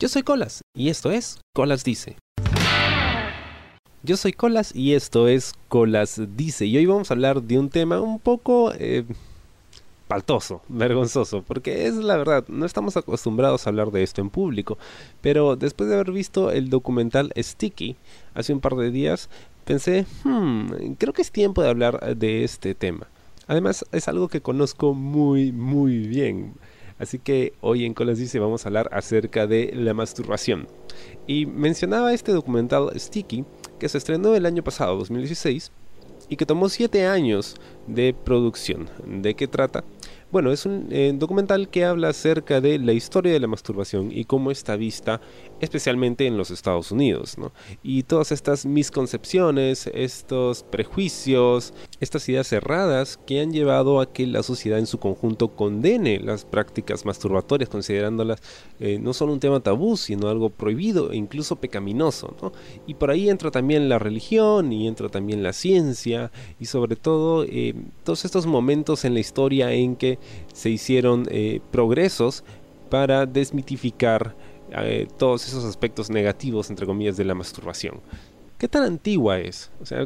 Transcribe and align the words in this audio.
Yo 0.00 0.08
soy 0.08 0.22
Colas 0.22 0.62
y 0.76 0.90
esto 0.90 1.10
es 1.10 1.40
Colas 1.52 1.82
Dice. 1.82 2.14
Yo 4.04 4.16
soy 4.16 4.32
Colas 4.32 4.72
y 4.72 4.94
esto 4.94 5.26
es 5.26 5.54
Colas 5.66 6.20
Dice. 6.36 6.66
Y 6.66 6.76
hoy 6.76 6.86
vamos 6.86 7.10
a 7.10 7.14
hablar 7.14 7.42
de 7.42 7.58
un 7.58 7.68
tema 7.68 8.00
un 8.00 8.20
poco 8.20 8.72
eh, 8.74 9.04
paltoso, 10.06 10.62
vergonzoso, 10.68 11.42
porque 11.42 11.88
es 11.88 11.96
la 11.96 12.16
verdad, 12.16 12.44
no 12.46 12.64
estamos 12.64 12.96
acostumbrados 12.96 13.66
a 13.66 13.70
hablar 13.70 13.90
de 13.90 14.04
esto 14.04 14.20
en 14.20 14.30
público. 14.30 14.78
Pero 15.20 15.56
después 15.56 15.88
de 15.88 15.96
haber 15.96 16.12
visto 16.12 16.52
el 16.52 16.70
documental 16.70 17.32
Sticky 17.36 17.96
hace 18.34 18.52
un 18.52 18.60
par 18.60 18.76
de 18.76 18.92
días, 18.92 19.28
pensé, 19.64 20.06
hmm, 20.22 20.92
creo 20.96 21.12
que 21.12 21.22
es 21.22 21.32
tiempo 21.32 21.60
de 21.60 21.70
hablar 21.70 22.16
de 22.16 22.44
este 22.44 22.76
tema. 22.76 23.08
Además, 23.48 23.84
es 23.90 24.06
algo 24.06 24.28
que 24.28 24.42
conozco 24.42 24.94
muy, 24.94 25.50
muy 25.50 26.06
bien. 26.06 26.54
Así 26.98 27.18
que 27.18 27.52
hoy 27.60 27.84
en 27.84 27.94
Colas 27.94 28.18
Dice 28.18 28.38
vamos 28.38 28.64
a 28.64 28.68
hablar 28.68 28.88
acerca 28.92 29.46
de 29.46 29.72
la 29.74 29.94
masturbación. 29.94 30.66
Y 31.26 31.46
mencionaba 31.46 32.12
este 32.12 32.32
documental 32.32 32.90
Sticky 32.96 33.44
que 33.78 33.88
se 33.88 33.98
estrenó 33.98 34.34
el 34.34 34.46
año 34.46 34.64
pasado, 34.64 34.96
2016, 34.96 35.70
y 36.28 36.36
que 36.36 36.46
tomó 36.46 36.68
7 36.68 37.06
años 37.06 37.56
de 37.86 38.14
producción. 38.14 38.88
¿De 39.06 39.34
qué 39.34 39.48
trata? 39.48 39.84
Bueno, 40.30 40.52
es 40.52 40.66
un 40.66 40.88
eh, 40.90 41.12
documental 41.14 41.70
que 41.70 41.86
habla 41.86 42.08
acerca 42.08 42.60
de 42.60 42.78
la 42.78 42.92
historia 42.92 43.32
de 43.32 43.40
la 43.40 43.46
masturbación 43.46 44.12
y 44.12 44.26
cómo 44.26 44.50
está 44.50 44.76
vista 44.76 45.22
especialmente 45.60 46.26
en 46.26 46.36
los 46.36 46.50
Estados 46.50 46.92
Unidos, 46.92 47.38
¿no? 47.38 47.52
Y 47.82 48.04
todas 48.04 48.32
estas 48.32 48.66
misconcepciones, 48.66 49.88
estos 49.92 50.62
prejuicios, 50.62 51.74
estas 52.00 52.28
ideas 52.28 52.46
cerradas 52.46 53.18
que 53.26 53.40
han 53.40 53.52
llevado 53.52 54.00
a 54.00 54.12
que 54.12 54.26
la 54.26 54.42
sociedad 54.42 54.78
en 54.78 54.86
su 54.86 54.98
conjunto 54.98 55.48
condene 55.48 56.20
las 56.20 56.44
prácticas 56.44 57.04
masturbatorias, 57.04 57.68
considerándolas 57.68 58.40
eh, 58.80 58.98
no 59.00 59.12
solo 59.12 59.32
un 59.32 59.40
tema 59.40 59.60
tabú, 59.60 59.96
sino 59.96 60.28
algo 60.28 60.50
prohibido 60.50 61.12
e 61.12 61.16
incluso 61.16 61.56
pecaminoso, 61.56 62.34
¿no? 62.40 62.52
Y 62.86 62.94
por 62.94 63.10
ahí 63.10 63.28
entra 63.28 63.50
también 63.50 63.88
la 63.88 63.98
religión 63.98 64.72
y 64.72 64.86
entra 64.86 65.08
también 65.08 65.42
la 65.42 65.52
ciencia 65.52 66.30
y 66.60 66.66
sobre 66.66 66.96
todo 66.96 67.44
eh, 67.44 67.74
todos 68.04 68.24
estos 68.24 68.46
momentos 68.46 69.04
en 69.04 69.14
la 69.14 69.20
historia 69.20 69.72
en 69.72 69.96
que 69.96 70.18
se 70.52 70.70
hicieron 70.70 71.26
eh, 71.30 71.60
progresos 71.70 72.44
para 72.88 73.26
desmitificar 73.26 74.34
eh, 74.72 75.08
todos 75.18 75.46
esos 75.46 75.64
aspectos 75.64 76.10
negativos, 76.10 76.70
entre 76.70 76.86
comillas, 76.86 77.16
de 77.16 77.24
la 77.24 77.34
masturbación. 77.34 78.00
¿Qué 78.58 78.66
tan 78.66 78.82
antigua 78.82 79.38
es? 79.38 79.70
O 79.80 79.86
sea, 79.86 80.04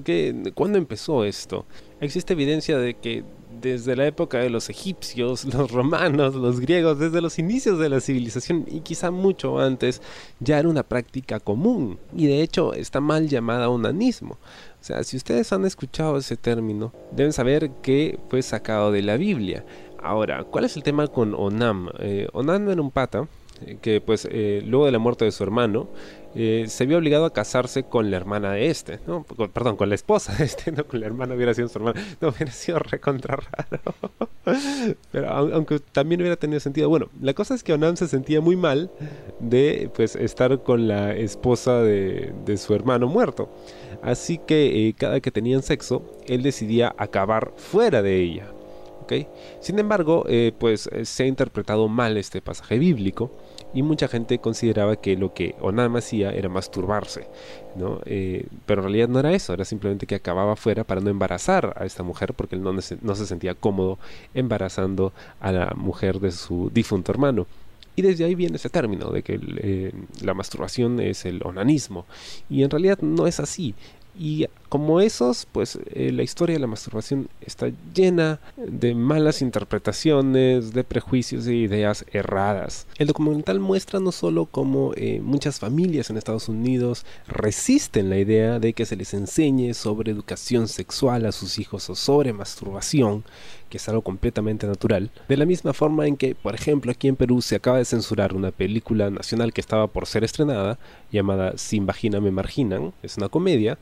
¿cuándo 0.55 0.77
empezó 0.77 1.25
esto? 1.25 1.65
Existe 2.01 2.35
evidencia 2.35 2.77
de 2.77 2.95
que 2.95 3.25
desde 3.63 3.97
la 3.97 4.07
época 4.07 4.39
de 4.39 4.51
los 4.51 4.69
egipcios, 4.69 5.45
los 5.55 5.71
romanos, 5.71 6.35
los 6.35 6.61
griegos, 6.61 6.99
desde 6.99 7.23
los 7.23 7.39
inicios 7.39 7.79
de 7.79 7.89
la 7.89 8.01
civilización 8.01 8.67
y 8.71 8.81
quizá 8.81 9.11
mucho 9.11 9.59
antes, 9.59 10.03
ya 10.39 10.59
era 10.59 10.69
una 10.69 10.83
práctica 10.83 11.41
común. 11.41 11.99
Y 12.15 12.27
de 12.27 12.43
hecho 12.43 12.75
está 12.75 13.01
mal 13.01 13.27
llamada 13.27 13.71
onanismo. 13.71 14.35
O 14.35 14.85
sea, 14.85 15.03
si 15.03 15.17
ustedes 15.17 15.51
han 15.53 15.65
escuchado 15.65 16.19
ese 16.19 16.37
término, 16.37 16.93
deben 17.11 17.33
saber 17.33 17.71
que 17.83 18.19
fue 18.29 18.43
sacado 18.43 18.93
de 18.93 19.01
la 19.01 19.17
Biblia. 19.17 19.65
Ahora, 20.03 20.45
¿cuál 20.45 20.65
es 20.65 20.77
el 20.77 20.83
tema 20.83 21.07
con 21.07 21.35
Onam? 21.35 21.89
Eh, 22.01 22.29
Onam 22.33 22.69
era 22.69 22.83
un 22.83 22.91
pata 22.91 23.29
que 23.81 24.01
pues 24.01 24.27
eh, 24.31 24.63
luego 24.65 24.87
de 24.87 24.93
la 24.93 24.99
muerte 24.99 25.25
de 25.25 25.33
su 25.33 25.43
hermano 25.43 25.89
eh, 26.35 26.65
se 26.69 26.87
vio 26.87 26.97
obligado 26.97 27.27
a 27.27 27.33
casarse 27.33 27.83
con 27.83 28.11
la 28.11 28.17
hermana 28.17 28.53
de 28.53 28.69
este, 28.69 29.01
¿no? 29.07 29.25
perdón, 29.25 29.77
con 29.77 29.89
la 29.89 29.95
esposa 29.95 30.35
de 30.35 30.45
este, 30.45 30.73
no 30.73 30.87
con 30.87 31.01
la 31.01 31.07
hermana 31.07 31.35
hubiera 31.35 31.53
sido 31.53 31.69
su 31.69 31.79
hermana, 31.79 32.01
no 32.21 32.29
hubiera 32.29 32.53
sido 32.53 32.79
recontra 32.79 33.37
raro. 33.37 33.95
Pero 35.13 35.29
aunque 35.29 35.79
también 35.79 36.21
hubiera 36.21 36.37
tenido 36.37 36.59
sentido. 36.61 36.89
Bueno, 36.89 37.09
la 37.21 37.35
cosa 37.35 37.55
es 37.55 37.63
que 37.63 37.73
Onam 37.73 37.97
se 37.97 38.09
sentía 38.09 38.41
muy 38.41 38.57
mal 38.57 38.91
de 39.41 39.91
pues 39.95 40.17
estar 40.17 40.63
con 40.63 40.89
la 40.89 41.15
esposa 41.15 41.81
de, 41.83 42.33
de 42.45 42.57
su 42.57 42.75
hermano 42.75 43.09
muerto. 43.09 43.51
Así 44.03 44.39
que 44.39 44.89
eh, 44.89 44.95
cada 44.95 45.21
que 45.21 45.31
tenían 45.31 45.63
sexo, 45.63 46.03
él 46.27 46.43
decidía 46.43 46.95
acabar 46.97 47.53
fuera 47.57 48.03
de 48.03 48.21
ella. 48.21 48.47
Sin 49.61 49.79
embargo, 49.79 50.25
pues 50.59 50.89
se 51.03 51.23
ha 51.23 51.27
interpretado 51.27 51.89
mal 51.89 52.17
este 52.17 52.41
pasaje 52.41 52.79
bíblico 52.79 53.31
y 53.75 53.83
mucha 53.83 54.09
gente 54.09 54.39
consideraba 54.39 54.97
que 54.97 55.17
lo 55.17 55.33
que 55.33 55.55
Onam 55.61 55.97
hacía 55.97 56.31
era 56.31 56.49
masturbarse, 56.49 57.27
¿no? 57.77 58.01
Eh, 58.05 58.47
pero 58.67 58.81
en 58.81 58.89
realidad 58.89 59.09
no 59.09 59.19
era 59.19 59.33
eso, 59.33 59.53
era 59.53 59.65
simplemente 59.65 60.07
que 60.07 60.15
acababa 60.15 60.57
fuera 60.57 60.85
para 60.85 61.01
no 61.01 61.11
embarazar 61.11 61.75
a 61.77 61.85
esta 61.85 62.03
mujer 62.03 62.35
porque 62.35 62.57
él 62.57 62.63
no, 62.63 62.73
no 62.73 63.15
se 63.15 63.27
sentía 63.27 63.55
cómodo 63.55 63.99
embarazando 64.35 65.13
a 65.41 65.53
la 65.53 65.73
mujer 65.77 66.21
de 66.21 66.33
su 66.33 66.71
difunto 66.73 67.13
hermano. 67.13 67.47
Y 67.95 68.03
desde 68.03 68.25
ahí 68.25 68.35
viene 68.35 68.57
ese 68.57 68.71
término 68.71 69.11
de 69.11 69.23
que 69.23 69.93
la 70.23 70.33
masturbación 70.33 70.99
es 70.99 71.27
el 71.27 71.43
onanismo. 71.45 72.07
Y 72.49 72.63
en 72.63 72.71
realidad 72.71 72.99
no 73.03 73.27
es 73.27 73.39
así. 73.39 73.75
Y 74.19 74.47
como 74.73 75.03
esos, 75.03 75.47
pues 75.53 75.79
eh, 75.91 76.13
la 76.13 76.23
historia 76.23 76.55
de 76.55 76.61
la 76.61 76.67
masturbación 76.67 77.29
está 77.43 77.71
llena 77.93 78.41
de 78.57 78.95
malas 78.95 79.43
interpretaciones, 79.43 80.73
de 80.73 80.83
prejuicios 80.83 81.47
e 81.47 81.57
ideas 81.57 82.07
erradas. 82.11 82.87
El 82.97 83.09
documental 83.09 83.61
muestra 83.61 84.01
no 84.01 84.13
solo 84.13 84.47
cómo 84.47 84.93
eh, 84.97 85.21
muchas 85.23 85.61
familias 85.61 86.09
en 86.09 86.17
Estados 86.17 86.49
Unidos 86.49 87.05
resisten 87.29 88.09
la 88.09 88.17
idea 88.17 88.61
de 88.61 88.73
que 88.73 88.87
se 88.87 88.97
les 88.97 89.13
enseñe 89.13 89.75
sobre 89.75 90.11
educación 90.11 90.69
sexual 90.69 91.27
a 91.27 91.33
sus 91.33 91.59
hijos 91.59 91.91
o 91.91 91.95
sobre 91.95 92.33
masturbación, 92.33 93.25
que 93.69 93.77
es 93.77 93.87
algo 93.91 94.01
completamente 94.01 94.67
natural, 94.67 95.11
de 95.29 95.37
la 95.37 95.45
misma 95.45 95.75
forma 95.75 96.07
en 96.07 96.17
que, 96.17 96.35
por 96.35 96.55
ejemplo, 96.55 96.93
aquí 96.93 97.09
en 97.09 97.17
Perú 97.17 97.43
se 97.43 97.57
acaba 97.57 97.77
de 97.77 97.85
censurar 97.85 98.35
una 98.35 98.53
película 98.53 99.11
nacional 99.11 99.53
que 99.53 99.61
estaba 99.61 99.87
por 99.89 100.07
ser 100.07 100.25
estrenada, 100.25 100.79
llamada 101.11 101.59
Sin 101.59 101.85
Vagina 101.85 102.21
me 102.21 102.31
marginan, 102.31 102.95
es 103.03 103.19
una 103.19 103.29
comedia, 103.29 103.79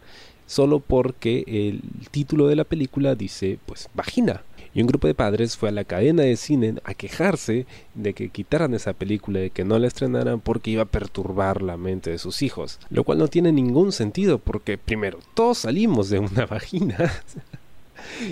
solo 0.51 0.81
porque 0.81 1.45
el 1.47 1.81
título 2.11 2.49
de 2.49 2.57
la 2.57 2.65
película 2.65 3.15
dice, 3.15 3.61
pues, 3.67 3.89
vagina. 3.95 4.43
Y 4.75 4.81
un 4.81 4.89
grupo 4.89 5.07
de 5.07 5.15
padres 5.15 5.57
fue 5.57 5.69
a 5.69 5.73
la 5.73 5.85
cadena 5.85 6.25
de 6.25 6.37
cine 6.37 6.75
a 6.83 6.95
quejarse 6.95 7.67
de 7.95 8.15
que 8.15 8.31
quitaran 8.31 8.75
esa 8.75 8.93
película, 8.93 9.39
de 9.39 9.51
que 9.51 9.65
no 9.65 9.79
la 9.79 9.87
estrenaran 9.87 10.41
porque 10.41 10.73
iba 10.73 10.83
a 10.83 10.87
perturbar 10.87 11.63
la 11.63 11.77
mente 11.77 12.11
de 12.11 12.19
sus 12.19 12.43
hijos. 12.43 12.81
Lo 12.91 13.05
cual 13.05 13.19
no 13.19 13.29
tiene 13.29 13.53
ningún 13.53 13.93
sentido 13.93 14.41
porque, 14.41 14.77
primero, 14.77 15.21
todos 15.35 15.59
salimos 15.59 16.11
de 16.11 16.19
una 16.19 16.47
vagina. 16.51 17.13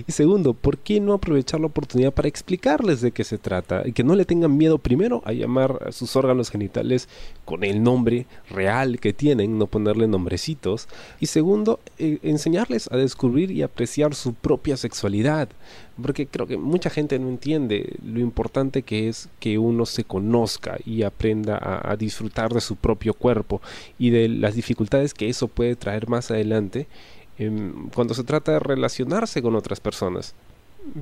Y 0.06 0.12
segundo, 0.12 0.54
¿por 0.54 0.78
qué 0.78 1.00
no 1.00 1.12
aprovechar 1.12 1.60
la 1.60 1.66
oportunidad 1.66 2.12
para 2.12 2.28
explicarles 2.28 3.00
de 3.00 3.12
qué 3.12 3.24
se 3.24 3.38
trata? 3.38 3.82
Y 3.86 3.92
que 3.92 4.04
no 4.04 4.14
le 4.14 4.24
tengan 4.24 4.56
miedo 4.56 4.78
primero 4.78 5.22
a 5.24 5.32
llamar 5.32 5.86
a 5.86 5.92
sus 5.92 6.16
órganos 6.16 6.50
genitales 6.50 7.08
con 7.44 7.64
el 7.64 7.82
nombre 7.82 8.26
real 8.50 9.00
que 9.00 9.12
tienen, 9.12 9.58
no 9.58 9.66
ponerle 9.66 10.06
nombrecitos. 10.06 10.88
Y 11.20 11.26
segundo, 11.26 11.80
eh, 11.98 12.18
enseñarles 12.22 12.90
a 12.90 12.96
descubrir 12.96 13.50
y 13.50 13.62
apreciar 13.62 14.14
su 14.14 14.34
propia 14.34 14.76
sexualidad. 14.76 15.48
Porque 16.00 16.26
creo 16.26 16.46
que 16.46 16.56
mucha 16.56 16.90
gente 16.90 17.18
no 17.18 17.28
entiende 17.28 17.96
lo 18.04 18.20
importante 18.20 18.82
que 18.82 19.08
es 19.08 19.28
que 19.40 19.58
uno 19.58 19.84
se 19.84 20.04
conozca 20.04 20.78
y 20.84 21.02
aprenda 21.02 21.58
a, 21.58 21.90
a 21.90 21.96
disfrutar 21.96 22.52
de 22.52 22.60
su 22.60 22.76
propio 22.76 23.14
cuerpo 23.14 23.60
y 23.98 24.10
de 24.10 24.28
las 24.28 24.54
dificultades 24.54 25.12
que 25.12 25.28
eso 25.28 25.48
puede 25.48 25.74
traer 25.74 26.08
más 26.08 26.30
adelante 26.30 26.86
cuando 27.94 28.14
se 28.14 28.24
trata 28.24 28.52
de 28.52 28.58
relacionarse 28.58 29.42
con 29.42 29.54
otras 29.54 29.80
personas. 29.80 30.34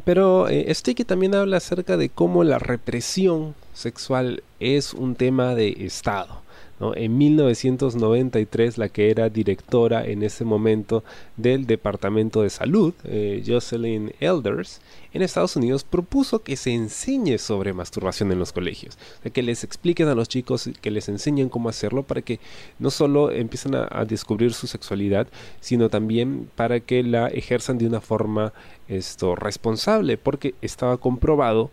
Pero 0.05 0.49
eh, 0.49 0.73
Sticky 0.75 1.05
también 1.05 1.35
habla 1.35 1.59
acerca 1.59 1.97
de 1.97 2.09
cómo 2.09 2.45
la 2.45 2.59
represión 2.59 3.55
sexual 3.75 4.43
es 4.59 4.95
un 4.95 5.15
tema 5.15 5.55
de 5.55 5.69
Estado. 5.87 6.43
En 6.79 7.17
1993, 7.17 8.77
la 8.77 8.91
que 8.91 9.11
era 9.11 9.31
directora 9.31 10.05
en 10.05 10.23
ese 10.23 10.45
momento 10.45 11.05
del 11.39 11.67
Departamento 11.67 12.43
de 12.43 12.51
Salud, 12.51 12.93
eh, 13.05 13.43
Jocelyn 13.47 14.13
Elders, 14.21 14.83
en 15.15 15.23
Estados 15.23 15.57
Unidos 15.57 15.85
propuso 15.85 16.43
que 16.43 16.57
se 16.57 16.75
enseñe 16.75 17.39
sobre 17.39 17.73
masturbación 17.73 18.31
en 18.31 18.39
los 18.39 18.53
colegios, 18.53 18.99
que 19.33 19.43
les 19.43 19.65
expliquen 19.65 20.09
a 20.09 20.15
los 20.15 20.29
chicos, 20.29 20.69
que 20.83 20.91
les 20.91 21.09
enseñen 21.09 21.49
cómo 21.49 21.71
hacerlo 21.71 22.03
para 22.03 22.21
que 22.21 22.41
no 22.79 22.91
solo 22.91 23.31
empiecen 23.31 23.75
a, 23.75 24.05
descubrir 24.05 24.53
su 24.53 24.67
sexualidad, 24.67 25.29
sino 25.61 25.89
también 25.89 26.51
para 26.55 26.81
que 26.81 27.03
la 27.03 27.29
ejerzan 27.29 27.79
de 27.79 27.87
una 27.87 28.03
forma 28.03 28.53
esto, 28.89 29.35
responsable, 29.35 30.19
porque 30.19 30.55
estaba 30.61 30.99
comprobado 30.99 31.71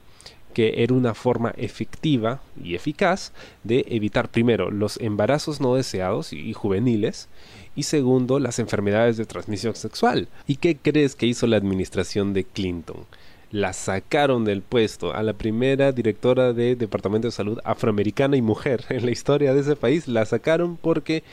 que 0.53 0.83
era 0.83 0.93
una 0.93 1.13
forma 1.13 1.53
efectiva 1.57 2.41
y 2.63 2.75
eficaz 2.75 3.31
de 3.63 3.85
evitar 3.89 4.29
primero 4.29 4.71
los 4.71 4.99
embarazos 4.99 5.59
no 5.59 5.75
deseados 5.75 6.33
y 6.33 6.53
juveniles 6.53 7.27
y 7.75 7.83
segundo 7.83 8.39
las 8.39 8.59
enfermedades 8.59 9.17
de 9.17 9.25
transmisión 9.25 9.75
sexual. 9.75 10.27
¿Y 10.47 10.57
qué 10.57 10.77
crees 10.77 11.15
que 11.15 11.25
hizo 11.25 11.47
la 11.47 11.57
administración 11.57 12.33
de 12.33 12.43
Clinton? 12.43 13.05
La 13.51 13.73
sacaron 13.73 14.45
del 14.45 14.61
puesto 14.61 15.13
a 15.13 15.21
la 15.21 15.33
primera 15.33 15.91
directora 15.91 16.53
de 16.53 16.75
Departamento 16.75 17.27
de 17.27 17.31
Salud 17.31 17.59
afroamericana 17.63 18.35
y 18.35 18.41
mujer 18.41 18.85
en 18.89 19.05
la 19.05 19.11
historia 19.11 19.53
de 19.53 19.61
ese 19.61 19.75
país. 19.75 20.07
La 20.07 20.25
sacaron 20.25 20.77
porque 20.77 21.23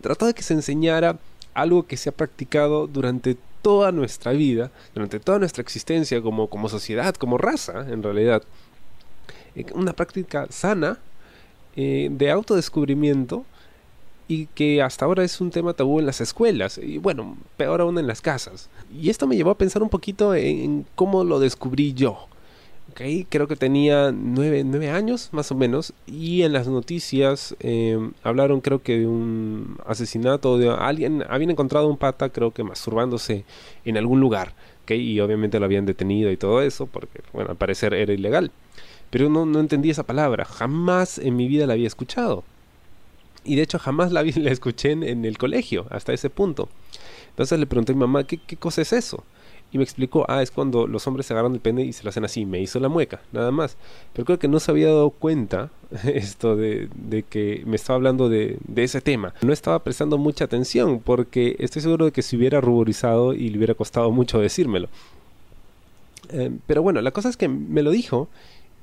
trató 0.00 0.26
de 0.26 0.34
que 0.34 0.42
se 0.42 0.54
enseñara 0.54 1.18
algo 1.54 1.86
que 1.86 1.96
se 1.96 2.08
ha 2.08 2.12
practicado 2.12 2.86
durante 2.86 3.36
toda 3.62 3.92
nuestra 3.92 4.32
vida, 4.32 4.70
durante 4.94 5.20
toda 5.20 5.38
nuestra 5.38 5.62
existencia 5.62 6.20
como, 6.20 6.48
como 6.48 6.68
sociedad, 6.68 7.14
como 7.14 7.38
raza, 7.38 7.86
en 7.88 8.02
realidad. 8.02 8.42
Eh, 9.54 9.66
una 9.74 9.92
práctica 9.92 10.46
sana 10.50 10.98
eh, 11.76 12.08
de 12.10 12.30
autodescubrimiento 12.30 13.44
y 14.28 14.46
que 14.46 14.82
hasta 14.82 15.04
ahora 15.04 15.24
es 15.24 15.40
un 15.40 15.50
tema 15.50 15.74
tabú 15.74 15.98
en 16.00 16.06
las 16.06 16.20
escuelas 16.20 16.78
y 16.78 16.98
bueno, 16.98 17.36
peor 17.56 17.80
aún 17.80 17.98
en 17.98 18.06
las 18.06 18.20
casas. 18.20 18.68
Y 18.92 19.10
esto 19.10 19.26
me 19.26 19.36
llevó 19.36 19.50
a 19.50 19.58
pensar 19.58 19.82
un 19.82 19.88
poquito 19.88 20.34
en 20.34 20.86
cómo 20.94 21.24
lo 21.24 21.38
descubrí 21.38 21.92
yo. 21.92 22.28
Okay, 22.92 23.24
creo 23.24 23.48
que 23.48 23.56
tenía 23.56 24.12
nueve, 24.12 24.90
años 24.90 25.30
más 25.32 25.50
o 25.50 25.54
menos 25.54 25.94
y 26.06 26.42
en 26.42 26.52
las 26.52 26.68
noticias 26.68 27.56
eh, 27.60 27.98
hablaron 28.22 28.60
creo 28.60 28.82
que 28.82 28.98
de 28.98 29.06
un 29.06 29.78
asesinato 29.86 30.58
de 30.58 30.68
alguien 30.68 31.24
habían 31.30 31.48
encontrado 31.48 31.88
un 31.88 31.96
pata 31.96 32.28
creo 32.28 32.50
que 32.50 32.62
masturbándose 32.64 33.46
en 33.86 33.96
algún 33.96 34.20
lugar 34.20 34.52
okay, 34.82 35.00
y 35.00 35.20
obviamente 35.20 35.58
lo 35.58 35.64
habían 35.64 35.86
detenido 35.86 36.30
y 36.30 36.36
todo 36.36 36.60
eso 36.60 36.84
porque 36.84 37.22
bueno 37.32 37.52
al 37.52 37.56
parecer 37.56 37.94
era 37.94 38.12
ilegal. 38.12 38.50
Pero 39.08 39.30
no, 39.30 39.46
no 39.46 39.60
entendí 39.60 39.88
esa 39.88 40.04
palabra 40.04 40.44
jamás 40.44 41.16
en 41.16 41.34
mi 41.34 41.48
vida 41.48 41.66
la 41.66 41.72
había 41.72 41.86
escuchado. 41.86 42.44
Y 43.42 43.56
de 43.56 43.62
hecho 43.62 43.78
jamás 43.78 44.12
la, 44.12 44.22
la 44.36 44.50
escuché 44.50 44.92
en, 44.92 45.24
el 45.24 45.38
colegio 45.38 45.86
hasta 45.88 46.12
ese 46.12 46.28
punto. 46.28 46.68
Entonces 47.30 47.58
le 47.58 47.66
pregunté 47.66 47.92
a 47.92 47.94
mi 47.94 48.00
mamá 48.00 48.24
qué, 48.24 48.36
qué 48.36 48.58
cosa 48.58 48.82
es 48.82 48.92
eso 48.92 49.24
y 49.72 49.78
me 49.78 49.84
explicó, 49.84 50.26
ah, 50.28 50.42
es 50.42 50.50
cuando 50.50 50.86
los 50.86 51.06
hombres 51.06 51.26
se 51.26 51.32
agarran 51.32 51.54
el 51.54 51.60
pene 51.60 51.82
y 51.82 51.92
se 51.92 52.04
lo 52.04 52.10
hacen 52.10 52.24
así, 52.24 52.44
me 52.44 52.60
hizo 52.60 52.78
la 52.78 52.88
mueca, 52.88 53.22
nada 53.32 53.50
más. 53.50 53.76
Pero 54.12 54.26
creo 54.26 54.38
que 54.38 54.48
no 54.48 54.60
se 54.60 54.70
había 54.70 54.88
dado 54.88 55.10
cuenta 55.10 55.70
esto 56.04 56.56
de, 56.56 56.88
de 56.94 57.22
que 57.22 57.62
me 57.66 57.76
estaba 57.76 57.96
hablando 57.96 58.28
de, 58.28 58.58
de, 58.68 58.84
ese 58.84 59.00
tema. 59.00 59.34
No 59.42 59.52
estaba 59.52 59.78
prestando 59.78 60.18
mucha 60.18 60.44
atención 60.44 61.00
porque 61.00 61.56
estoy 61.58 61.82
seguro 61.82 62.04
de 62.04 62.12
que 62.12 62.22
se 62.22 62.36
hubiera 62.36 62.60
ruborizado 62.60 63.32
y 63.32 63.48
le 63.48 63.56
hubiera 63.56 63.74
costado 63.74 64.10
mucho 64.10 64.38
decírmelo. 64.38 64.88
Eh, 66.28 66.50
pero 66.66 66.82
bueno, 66.82 67.00
la 67.00 67.10
cosa 67.10 67.28
es 67.28 67.36
que 67.36 67.48
me 67.48 67.82
lo 67.82 67.90
dijo 67.90 68.28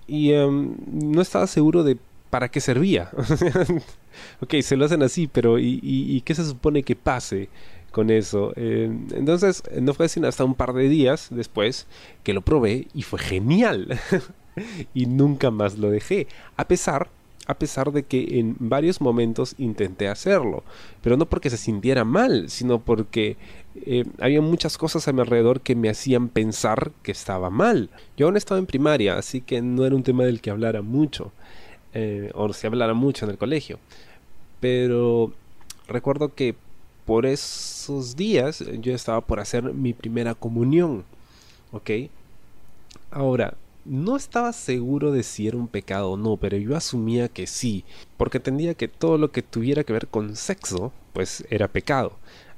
y 0.07 0.31
em, 0.31 0.75
no 0.91 1.21
estaba 1.21 1.47
seguro 1.47 1.83
de 1.83 1.97
para 2.29 2.49
qué 2.49 2.61
servía. 2.61 3.09
ok, 4.41 4.55
se 4.61 4.75
lo 4.75 4.85
hacen 4.85 5.03
así, 5.03 5.27
pero 5.27 5.57
¿y, 5.59 6.21
qué 6.25 6.35
se 6.35 6.45
supone 6.45 6.83
que 6.83 6.95
pase? 6.95 7.49
Con 7.91 8.09
eso. 8.09 8.53
Entonces, 8.55 9.63
no 9.79 9.93
fue 9.93 10.09
sino 10.09 10.27
hasta 10.27 10.43
un 10.43 10.55
par 10.55 10.73
de 10.73 10.89
días 10.89 11.27
después 11.31 11.87
que 12.23 12.33
lo 12.33 12.41
probé 12.41 12.87
y 12.93 13.03
fue 13.03 13.19
genial. 13.19 13.99
y 14.93 15.05
nunca 15.05 15.51
más 15.51 15.77
lo 15.77 15.89
dejé. 15.89 16.27
A 16.57 16.67
pesar, 16.67 17.09
a 17.47 17.55
pesar 17.55 17.91
de 17.91 18.03
que 18.03 18.39
en 18.39 18.55
varios 18.59 19.01
momentos 19.01 19.55
intenté 19.57 20.07
hacerlo. 20.07 20.63
Pero 21.01 21.17
no 21.17 21.25
porque 21.25 21.49
se 21.49 21.57
sintiera 21.57 22.03
mal, 22.03 22.49
sino 22.49 22.79
porque 22.79 23.37
eh, 23.85 24.05
había 24.19 24.41
muchas 24.41 24.77
cosas 24.77 25.07
a 25.07 25.13
mi 25.13 25.21
alrededor 25.21 25.61
que 25.61 25.75
me 25.75 25.89
hacían 25.89 26.29
pensar 26.29 26.91
que 27.01 27.11
estaba 27.11 27.49
mal. 27.49 27.89
Yo 28.17 28.27
aún 28.27 28.37
estaba 28.37 28.59
en 28.59 28.65
primaria, 28.65 29.17
así 29.17 29.41
que 29.41 29.61
no 29.61 29.85
era 29.85 29.95
un 29.95 30.03
tema 30.03 30.25
del 30.25 30.41
que 30.41 30.51
hablara 30.51 30.81
mucho. 30.81 31.31
Eh, 31.93 32.29
o 32.35 32.53
se 32.53 32.67
hablara 32.67 32.93
mucho 32.93 33.25
en 33.25 33.31
el 33.31 33.37
colegio. 33.37 33.79
Pero 34.59 35.33
recuerdo 35.87 36.35
que 36.35 36.55
por 37.09 37.25
esos 37.25 38.15
días 38.15 38.63
yo 38.81 38.93
estaba 38.93 39.21
por 39.21 39.39
hacer 39.39 39.73
mi 39.73 39.93
primera 39.93 40.35
comunión. 40.35 41.05
¿Ok? 41.71 41.89
Ahora, 43.09 43.55
no 43.83 44.15
estaba 44.15 44.53
seguro 44.53 45.11
de 45.11 45.23
si 45.23 45.47
era 45.47 45.57
un 45.57 45.67
pecado 45.67 46.11
o 46.11 46.17
no, 46.17 46.37
pero 46.37 46.55
yo 46.57 46.77
asumía 46.77 47.27
que 47.27 47.47
sí, 47.47 47.83
porque 48.15 48.37
entendía 48.37 48.75
que 48.75 48.87
todo 48.87 49.17
lo 49.17 49.31
que 49.31 49.41
tuviera 49.41 49.83
que 49.83 49.91
ver 49.91 50.07
con 50.07 50.35
sexo, 50.35 50.93
pues 51.13 51.43
era 51.49 51.67
pecado. 51.67 52.11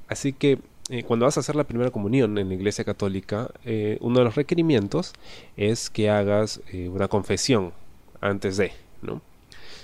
Así 0.10 0.34
que 0.34 0.60
eh, 0.90 1.04
cuando 1.04 1.26
vas 1.26 1.38
a 1.38 1.40
hacer 1.40 1.56
la 1.56 1.64
primera 1.64 1.90
comunión 1.90 2.38
en 2.38 2.50
la 2.50 2.54
iglesia 2.54 2.84
católica, 2.84 3.52
eh, 3.64 4.00
uno 4.02 4.20
de 4.20 4.26
los 4.26 4.36
requerimientos 4.36 5.14
es 5.56 5.90
que 5.90 6.10
hagas 6.10 6.60
eh, 6.74 6.90
una 6.90 7.08
confesión 7.08 7.72
antes 8.20 8.58
de, 8.58 8.74
¿no? 9.02 9.22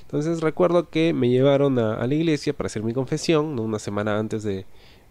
Entonces 0.08 0.40
recuerdo 0.40 0.90
que 0.90 1.14
me 1.14 1.28
llevaron 1.28 1.78
a, 1.80 2.08
la 2.08 2.16
iglesia 2.16 2.54
para 2.54 2.68
hacer 2.68 2.82
mi 2.82 2.94
confesión, 2.94 3.60
una 3.60 3.78
semana 3.78 4.18
antes 4.18 4.42
de, 4.42 4.66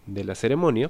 la 0.07 0.33
ceremonia. 0.33 0.89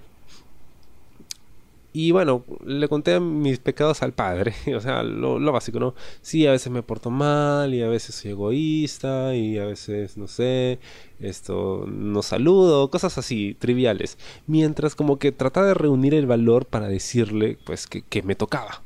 Y 1.92 2.12
bueno, 2.12 2.45
le 2.65 2.88
conté 2.88 3.19
mis 3.19 3.59
pecados 3.59 4.04
al 4.04 4.13
padre, 4.13 4.54
o 4.75 4.80
sea, 4.80 5.04
lo, 5.04 5.39
básico, 5.51 5.80
¿no? 5.80 5.94
Sí, 6.21 6.48
a 6.48 6.51
veces 6.51 6.71
me 6.71 6.83
porto 6.83 7.09
mal 7.09 7.74
y 7.74 7.81
a 7.81 7.89
veces 7.89 8.15
soy 8.15 8.31
egoísta 8.31 9.36
y 9.36 9.57
a 9.57 9.65
veces, 9.65 10.15
no 10.15 10.27
sé, 10.27 10.80
esto, 11.19 11.86
no 11.88 12.21
saludo, 12.21 12.89
cosas 12.89 13.18
así, 13.18 13.57
triviales. 13.60 14.18
Mientras 14.45 14.95
como 14.95 15.19
que 15.19 15.33
trataba 15.33 15.68
de 15.68 15.74
reunir 15.74 16.13
el 16.13 16.27
valor 16.27 16.65
para 16.65 16.88
decirle, 16.88 17.57
pues, 17.65 17.88
que, 17.88 18.03
que 18.03 18.24
me 18.24 18.36
tocaba. 18.36 18.83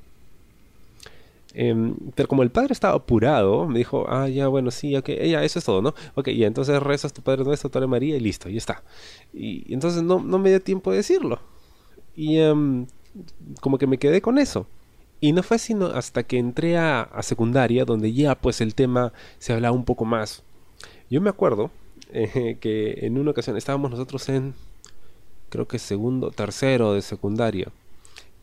Em, 1.53 1.95
pero 2.15 2.27
como 2.27 2.44
el 2.44 2.51
padre 2.51 2.74
estaba 2.74 2.95
apurado, 2.95 3.68
me 3.68 3.80
dijo, 3.80 4.06
ah, 4.09 4.30
ya, 4.30 4.48
bueno, 4.48 4.71
sí, 4.71 4.95
ok, 4.95 5.09
ya, 5.09 5.44
eso 5.44 5.59
es 5.59 5.65
todo, 5.65 5.81
¿no? 5.81 5.94
Ok, 6.15 6.30
ya, 6.30 6.48
entonces 6.48 6.81
rezas 6.81 7.13
tu 7.13 7.21
Padre 7.21 7.44
Nuestro, 7.44 7.69
Padre 7.69 7.88
María 7.88 8.15
y 8.15 8.19
listo, 8.19 8.50
y 8.50 8.57
está. 8.57 8.83
Y, 9.33 9.74
entonces 9.74 10.03
no, 10.03 10.19
no, 10.19 10.39
me 10.39 10.50
dio 10.50 10.62
tiempo 10.62 10.92
de 10.92 10.98
decirlo. 10.98 11.39
Y 12.15 12.38
em, 12.38 12.88
como 13.62 13.77
que 13.77 13.88
me 13.88 13.98
quedé 13.98 14.21
con 14.21 14.38
eso. 14.38 14.68
Y 15.19 15.33
no 15.33 15.44
fue 15.44 15.59
sino 15.59 15.88
hasta 15.88 16.24
que 16.24 16.38
entré 16.39 16.77
a, 16.77 17.09
secundaria, 17.21 17.86
donde 17.86 18.13
ya 18.13 18.36
pues 18.36 18.62
el 18.62 18.75
tema 18.75 19.13
se 19.39 19.53
hablaba 19.53 19.75
un 19.75 19.86
poco 19.86 20.06
más. 20.06 20.44
Yo 21.09 21.21
me 21.21 21.30
acuerdo 21.30 21.71
eh, 22.12 22.57
que 22.62 23.06
en 23.06 23.18
una 23.18 23.31
ocasión 23.31 23.57
estábamos 23.57 23.92
nosotros 23.92 24.30
en, 24.30 24.56
creo 25.50 25.68
que 25.68 25.80
segundo, 25.80 26.31
tercero 26.31 26.94
de 26.94 27.01
secundaria 27.01 27.71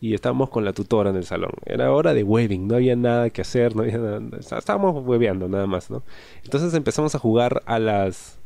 y 0.01 0.15
estábamos 0.15 0.51
con 0.51 0.65
la 0.65 0.73
tutora 0.73 1.11
en 1.11 1.17
el 1.17 1.25
salón. 1.25 1.53
Era 1.67 1.93
hora 1.93 2.15
de 2.15 2.23
webbing, 2.23 2.69
no 2.69 2.77
había 2.77 2.97
nada 2.97 3.31
que 3.31 3.43
hacer, 3.43 3.75
no 3.75 3.83
había 3.83 3.99
nada, 3.99 4.21
estábamos 4.39 5.05
webeando 5.05 5.49
nada 5.49 5.67
más, 5.67 5.91
¿no? 5.91 6.03
Entonces 6.45 6.75
empezamos 6.75 7.15
a 7.15 7.19
jugar 7.19 7.63
a 7.67 7.79
las 7.79 8.39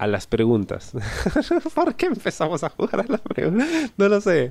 a 0.00 0.06
las 0.06 0.26
preguntas. 0.26 0.92
¿Por 1.74 1.94
qué 1.94 2.06
empezamos 2.06 2.64
a 2.64 2.70
jugar 2.70 3.00
a 3.02 3.04
las 3.06 3.20
preguntas? 3.20 3.68
No 3.98 4.08
lo 4.08 4.18
sé. 4.22 4.50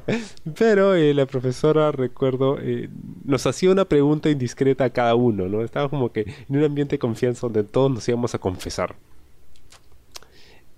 Pero 0.56 0.94
eh, 0.94 1.12
la 1.16 1.26
profesora, 1.26 1.92
recuerdo, 1.92 2.60
eh, 2.62 2.88
nos 3.26 3.48
hacía 3.48 3.72
una 3.72 3.86
pregunta 3.86 4.30
indiscreta 4.30 4.84
a 4.84 4.90
cada 4.92 5.16
uno, 5.16 5.50
¿no? 5.50 5.64
Estaba 5.64 5.90
como 5.90 6.12
que 6.12 6.22
en 6.48 6.56
un 6.56 6.64
ambiente 6.64 6.96
de 6.96 7.00
confianza 7.00 7.48
donde 7.48 7.64
todos 7.64 7.90
nos 7.90 8.08
íbamos 8.08 8.36
a 8.36 8.38
confesar. 8.38 8.96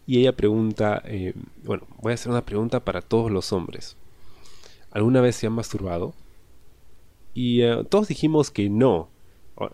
Y 0.08 0.20
ella 0.20 0.38
pregunta, 0.38 1.02
eh, 1.04 1.34
bueno, 1.66 1.86
voy 2.02 2.14
a 2.14 2.16
hacer 2.16 2.32
una 2.32 2.46
pregunta 2.46 2.80
para 2.80 3.02
todos 3.02 3.30
los 3.30 3.52
hombres. 3.52 3.98
¿Alguna 4.92 5.22
vez 5.22 5.36
se 5.36 5.48
han 5.48 5.54
masturbado? 5.54 6.14
Y 7.34 7.62
eh, 7.62 7.84
todos 7.90 8.08
dijimos 8.08 8.52
que 8.52 8.70
no. 8.70 9.10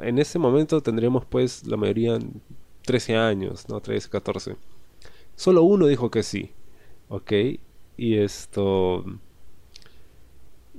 En 0.02 0.20
ese 0.20 0.40
momento 0.40 0.82
tendríamos 0.82 1.26
pues 1.26 1.66
la 1.66 1.78
mayoría 1.78 2.20
13 2.84 3.18
años, 3.18 3.70
¿no? 3.70 3.82
13, 3.82 4.10
14. 4.10 4.56
Solo 5.36 5.64
uno 5.64 5.88
dijo 5.88 6.12
que 6.12 6.24
sí. 6.24 6.52
¿Ok? 7.10 7.32
Y 7.98 8.18
esto... 8.18 9.04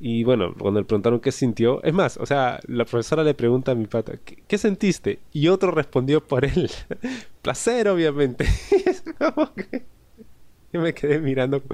Y 0.00 0.22
bueno, 0.22 0.54
cuando 0.56 0.80
le 0.80 0.86
preguntaron 0.86 1.18
qué 1.18 1.32
sintió, 1.32 1.82
es 1.82 1.92
más, 1.92 2.18
o 2.18 2.26
sea, 2.26 2.60
la 2.68 2.84
profesora 2.84 3.24
le 3.24 3.34
pregunta 3.34 3.72
a 3.72 3.74
mi 3.74 3.86
pata, 3.86 4.12
¿qué, 4.46 4.56
sentiste? 4.56 5.18
Y 5.32 5.48
otro 5.48 5.72
respondió 5.72 6.24
por 6.24 6.44
él, 6.44 6.70
placer, 7.42 7.88
obviamente. 7.88 8.46
y 10.72 10.78
me 10.78 10.94
quedé 10.94 11.18
mirando 11.18 11.64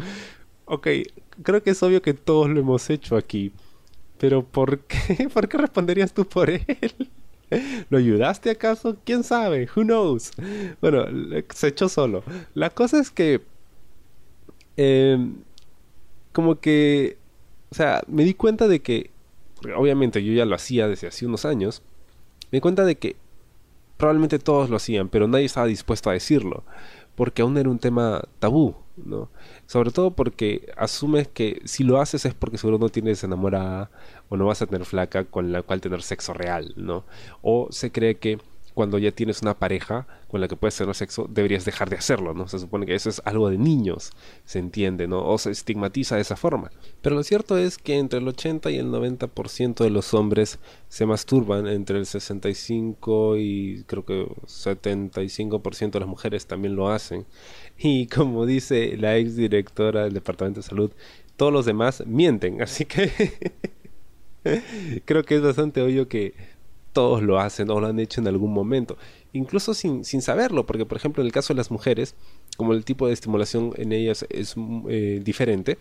Ok, 0.66 0.88
creo 1.42 1.62
que 1.62 1.70
es 1.70 1.82
obvio 1.82 2.00
que 2.02 2.14
todos 2.14 2.48
lo 2.48 2.60
hemos 2.60 2.88
hecho 2.90 3.16
aquí. 3.16 3.52
Pero 4.18 4.44
¿por 4.44 4.80
qué? 4.80 5.28
¿Por 5.32 5.48
qué 5.48 5.58
responderías 5.58 6.12
tú 6.12 6.26
por 6.26 6.50
él? 6.50 6.62
¿Lo 7.90 7.98
ayudaste 7.98 8.50
acaso? 8.50 8.96
¿Quién 9.04 9.22
sabe? 9.24 9.68
Who 9.76 9.82
knows? 9.82 10.32
Bueno, 10.80 11.04
se 11.50 11.68
echó 11.68 11.88
solo. 11.88 12.24
La 12.54 12.70
cosa 12.70 12.98
es 12.98 13.10
que... 13.10 13.42
Em, 14.76 15.36
como 16.32 16.58
que... 16.60 17.18
O 17.70 17.74
sea, 17.74 18.02
me 18.06 18.24
di 18.24 18.34
cuenta 18.34 18.68
de 18.68 18.80
que... 18.80 19.10
Obviamente 19.76 20.22
yo 20.22 20.32
ya 20.32 20.44
lo 20.44 20.54
hacía 20.54 20.88
desde 20.88 21.08
hace 21.08 21.26
unos 21.26 21.44
años. 21.44 21.82
Me 22.50 22.56
di 22.56 22.60
cuenta 22.60 22.84
de 22.84 22.96
que 22.96 23.16
probablemente 23.96 24.38
todos 24.38 24.68
lo 24.68 24.76
hacían, 24.76 25.08
pero 25.08 25.28
nadie 25.28 25.46
estaba 25.46 25.66
dispuesto 25.66 26.10
a 26.10 26.14
decirlo. 26.14 26.64
Porque 27.14 27.42
aún 27.42 27.56
era 27.56 27.68
un 27.68 27.78
tema 27.78 28.22
tabú, 28.38 28.74
¿no? 28.96 29.30
Sobre 29.66 29.90
todo 29.90 30.12
porque 30.12 30.72
asumes 30.76 31.28
que 31.28 31.60
si 31.64 31.84
lo 31.84 32.00
haces 32.00 32.24
es 32.24 32.34
porque 32.34 32.58
seguro 32.58 32.78
no 32.78 32.88
tienes 32.88 33.22
enamorada 33.24 33.90
o 34.28 34.36
no 34.36 34.46
vas 34.46 34.62
a 34.62 34.66
tener 34.66 34.84
flaca 34.84 35.24
con 35.24 35.52
la 35.52 35.62
cual 35.62 35.80
tener 35.80 36.02
sexo 36.02 36.34
real, 36.34 36.74
¿no? 36.76 37.04
O 37.42 37.68
se 37.70 37.92
cree 37.92 38.16
que 38.16 38.38
cuando 38.74 38.98
ya 38.98 39.12
tienes 39.12 39.40
una 39.40 39.54
pareja 39.54 40.06
con 40.28 40.40
la 40.40 40.48
que 40.48 40.56
puedes 40.56 40.76
tener 40.76 40.94
sexo, 40.96 41.28
deberías 41.30 41.64
dejar 41.64 41.88
de 41.88 41.96
hacerlo, 41.96 42.34
¿no? 42.34 42.48
Se 42.48 42.58
supone 42.58 42.86
que 42.86 42.94
eso 42.94 43.08
es 43.08 43.22
algo 43.24 43.48
de 43.48 43.56
niños, 43.56 44.10
se 44.44 44.58
entiende, 44.58 45.06
¿no? 45.06 45.24
O 45.24 45.38
se 45.38 45.52
estigmatiza 45.52 46.16
de 46.16 46.22
esa 46.22 46.34
forma. 46.34 46.70
Pero 47.00 47.14
lo 47.14 47.22
cierto 47.22 47.56
es 47.56 47.78
que 47.78 47.96
entre 47.98 48.18
el 48.18 48.26
80 48.26 48.70
y 48.72 48.78
el 48.78 48.86
90% 48.86 49.84
de 49.84 49.90
los 49.90 50.12
hombres 50.12 50.58
se 50.88 51.06
masturban, 51.06 51.68
entre 51.68 51.98
el 51.98 52.06
65 52.06 53.36
y 53.38 53.84
creo 53.86 54.04
que 54.04 54.26
75% 54.26 55.90
de 55.92 56.00
las 56.00 56.08
mujeres 56.08 56.46
también 56.46 56.74
lo 56.74 56.90
hacen. 56.90 57.26
Y 57.78 58.08
como 58.08 58.44
dice 58.44 58.96
la 58.96 59.16
ex 59.16 59.36
directora 59.36 60.04
del 60.04 60.14
Departamento 60.14 60.60
de 60.60 60.66
Salud, 60.66 60.90
todos 61.36 61.52
los 61.52 61.64
demás 61.64 62.02
mienten, 62.06 62.60
así 62.60 62.84
que 62.84 63.10
creo 65.04 65.24
que 65.24 65.36
es 65.36 65.42
bastante 65.42 65.80
obvio 65.80 66.08
que 66.08 66.34
todos 66.94 67.22
lo 67.22 67.38
hacen 67.38 67.70
o 67.70 67.80
lo 67.80 67.88
han 67.88 67.98
hecho 67.98 68.22
en 68.22 68.28
algún 68.28 68.54
momento, 68.54 68.96
incluso 69.34 69.74
sin, 69.74 70.04
sin 70.04 70.22
saberlo, 70.22 70.64
porque 70.64 70.86
por 70.86 70.96
ejemplo 70.96 71.22
en 71.22 71.26
el 71.26 71.32
caso 71.32 71.52
de 71.52 71.58
las 71.58 71.70
mujeres, 71.70 72.14
como 72.56 72.72
el 72.72 72.86
tipo 72.86 73.06
de 73.06 73.12
estimulación 73.12 73.72
en 73.76 73.92
ellas 73.92 74.24
es 74.30 74.54
eh, 74.88 75.20
diferente, 75.22 75.76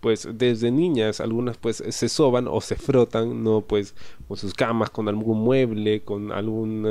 pues 0.00 0.28
desde 0.32 0.70
niñas 0.70 1.20
algunas 1.20 1.56
pues 1.56 1.82
se 1.88 2.08
soban 2.08 2.46
o 2.48 2.60
se 2.60 2.76
frotan 2.76 3.42
no 3.42 3.62
pues 3.62 3.94
con 4.28 4.36
sus 4.36 4.54
camas 4.54 4.90
con 4.90 5.08
algún 5.08 5.40
mueble 5.40 6.02
con 6.02 6.30
algún 6.30 6.86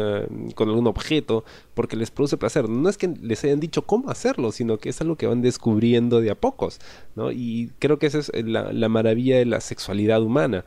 con 0.56 0.70
algún 0.70 0.88
objeto 0.88 1.46
porque 1.74 1.96
les 1.96 2.12
produce 2.12 2.36
placer. 2.36 2.68
No 2.68 2.90
es 2.90 2.98
que 2.98 3.08
les 3.08 3.44
hayan 3.44 3.60
dicho 3.60 3.84
cómo 3.84 4.10
hacerlo 4.10 4.52
sino 4.52 4.78
que 4.78 4.90
es 4.90 5.00
algo 5.00 5.16
que 5.16 5.28
van 5.28 5.42
descubriendo 5.42 6.20
de 6.20 6.32
a 6.32 6.36
pocos 6.36 6.80
no 7.16 7.32
y 7.32 7.72
creo 7.80 7.98
que 7.98 8.08
esa 8.08 8.20
es 8.20 8.32
la, 8.34 8.74
la 8.74 8.90
maravilla 8.90 9.38
de 9.38 9.46
la 9.46 9.62
sexualidad 9.62 10.22
humana 10.22 10.66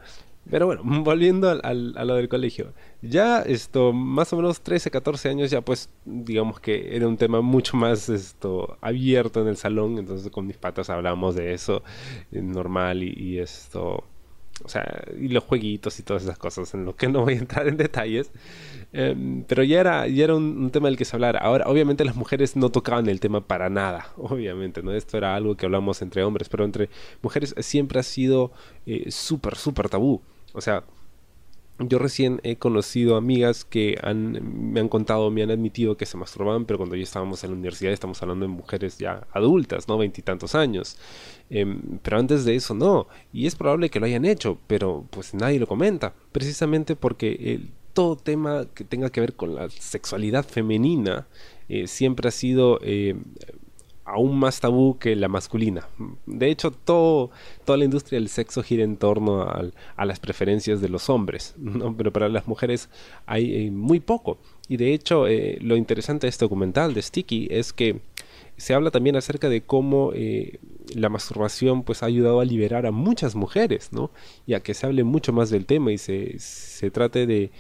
pero 0.49 0.67
bueno, 0.67 0.83
volviendo 1.05 1.51
al, 1.51 1.95
a 1.97 2.05
lo 2.05 2.15
del 2.15 2.29
colegio. 2.29 2.73
Ya 3.03 3.41
esto, 3.43 3.93
más 3.93 4.33
o 4.33 4.37
menos 4.37 4.61
13, 4.61 4.91
14 4.91 5.29
años, 5.29 5.51
ya 5.51 5.61
pues 5.61 5.91
digamos 6.05 6.61
que 6.61 6.97
era 6.97 7.07
un 7.09 7.17
tema 7.17 7.41
mucho 7.41 7.77
más 7.77 8.09
esto 8.09 8.79
abierto 8.81 9.43
en 9.43 9.49
el 9.49 9.57
salón. 9.57 9.99
Entonces 9.99 10.31
con 10.31 10.47
mis 10.47 10.57
patas 10.57 10.91
hablábamos 10.91 11.35
de 11.35 11.53
eso 11.53 11.83
eh, 12.33 12.41
normal 12.41 13.03
y, 13.03 13.39
esto... 13.39 14.05
O 14.63 14.69
sea, 14.69 15.05
y 15.19 15.29
los 15.29 15.45
jueguitos 15.45 15.99
y 16.01 16.03
todas 16.03 16.23
esas 16.23 16.37
cosas 16.37 16.75
en 16.75 16.85
lo 16.85 16.95
que 16.95 17.09
no 17.09 17.23
voy 17.23 17.35
a 17.35 17.39
entrar 17.39 17.67
en 17.67 17.79
detalles. 17.79 18.31
Em, 18.93 19.45
pero 19.45 19.63
ya 19.63 19.81
era, 19.81 20.09
ya 20.09 20.25
era 20.25 20.35
un, 20.35 20.71
tema 20.71 20.89
del 20.89 20.97
que 20.97 21.05
se 21.05 21.17
hablara. 21.17 21.39
Ahora, 21.41 21.67
obviamente 21.69 22.05
las 22.05 22.17
mujeres 22.17 22.57
no 22.57 22.71
tocaban 22.71 23.09
el 23.09 23.21
tema 23.21 23.47
para 23.47 23.71
nada, 23.71 24.13
obviamente, 24.17 24.83
¿no? 24.83 24.93
Esto 24.93 25.17
era 25.17 25.35
algo 25.35 25.57
que 25.57 25.67
hablamos 25.67 26.03
entre 26.03 26.25
hombres, 26.25 26.49
pero 26.49 26.65
entre 26.65 26.91
mujeres 27.23 27.55
siempre 27.59 28.01
ha 28.01 28.03
sido 28.03 28.53
eh, 28.87 29.11
súper, 29.11 29.57
súper 29.57 29.89
tabú. 29.89 30.21
O 30.53 30.61
sea, 30.61 30.85
yo 31.79 31.99
recién 31.99 32.41
he 32.43 32.57
conocido 32.57 33.17
amigas 33.17 33.65
que 33.65 33.97
han, 34.03 34.73
me 34.73 34.81
han 34.81 34.89
contado, 34.89 35.31
me 35.31 35.43
han 35.43 35.51
admitido 35.51 35.97
que 35.97 36.05
se 36.05 36.17
masturbaban, 36.19 36.67
pero 36.67 36.79
cuando 36.79 36.97
ya 36.97 37.03
estábamos 37.03 37.43
en 37.43 37.51
la 37.51 37.57
universidad 37.57 37.93
estamos 37.93 38.21
hablando 38.23 38.45
de 38.47 38.53
mujeres 38.53 38.99
ya 38.99 39.27
adultas, 39.33 39.89
¿no? 39.89 39.97
Veintitantos 39.97 40.55
años. 40.55 40.99
Em, 41.49 41.99
pero 42.03 42.19
antes 42.19 42.45
de 42.45 42.57
eso 42.57 42.75
no. 42.75 43.07
Y 43.33 43.47
es 43.47 43.55
probable 43.55 43.89
que 43.89 44.01
lo 44.01 44.07
hayan 44.07 44.25
hecho, 44.25 44.59
pero 44.67 45.07
pues 45.11 45.33
nadie 45.33 45.59
lo 45.61 45.67
comenta. 45.67 46.13
Precisamente 46.33 46.97
porque 46.97 47.71
todo 47.93 48.17
tema 48.17 48.67
que 48.75 48.85
tenga 48.85 49.11
que 49.11 49.21
ver 49.21 49.35
con 49.35 49.55
la 49.55 49.69
sexualidad 49.71 50.45
femenina 50.45 51.27
eh, 51.69 51.87
siempre 51.87 52.29
ha 52.29 52.33
sido 52.33 52.81
eh, 52.83 53.15
aún 54.05 54.39
más 54.39 54.61
tabú 54.61 54.99
que 54.99 55.15
la 55.15 55.29
masculina. 55.29 55.89
De 56.27 56.51
hecho, 56.51 56.71
todo, 56.71 57.31
toda 57.65 57.79
la 57.79 57.85
industria 57.85 58.19
del 58.19 58.29
sexo 58.29 58.63
gira 58.63 58.83
en 58.83 58.97
torno 58.97 59.43
a 59.43 60.05
las 60.05 60.19
preferencias 60.19 60.81
de 60.81 60.89
los 60.89 61.09
hombres, 61.09 61.55
pero 61.97 62.13
para 62.13 62.29
las 62.29 62.49
mujeres 62.49 62.89
hay 63.27 63.67
eh, 63.67 63.71
muy 63.71 64.01
poco. 64.01 64.39
Y 64.69 64.77
de 64.77 64.95
hecho, 64.95 65.27
lo 65.61 65.77
interesante 65.77 66.27
de 66.27 66.31
este 66.31 66.45
documental 66.45 66.95
de 66.95 67.03
Sticky 67.03 67.49
es 67.51 67.73
que 67.73 68.01
se 68.57 68.75
habla 68.75 68.91
también 68.91 69.17
acerca 69.17 69.49
de 69.49 69.63
cómo 69.63 70.13
la 70.95 71.09
masturbación 71.09 71.83
pues 71.83 72.03
ha 72.03 72.07
ayudado 72.07 72.41
a 72.41 72.45
liberar 72.45 72.87
a 72.87 72.91
muchas 72.91 73.35
mujeres, 73.35 73.93
¿no? 73.93 74.11
Y 74.47 74.55
a 74.55 74.61
que 74.61 74.75
se 74.75 74.87
hable 74.87 75.05
mucho 75.05 75.33
más 75.33 75.51
del 75.51 75.67
tema 75.67 75.93
y 75.93 75.99
se, 75.99 76.39
se 76.39 76.91
trate 76.91 77.27
de 77.27 77.51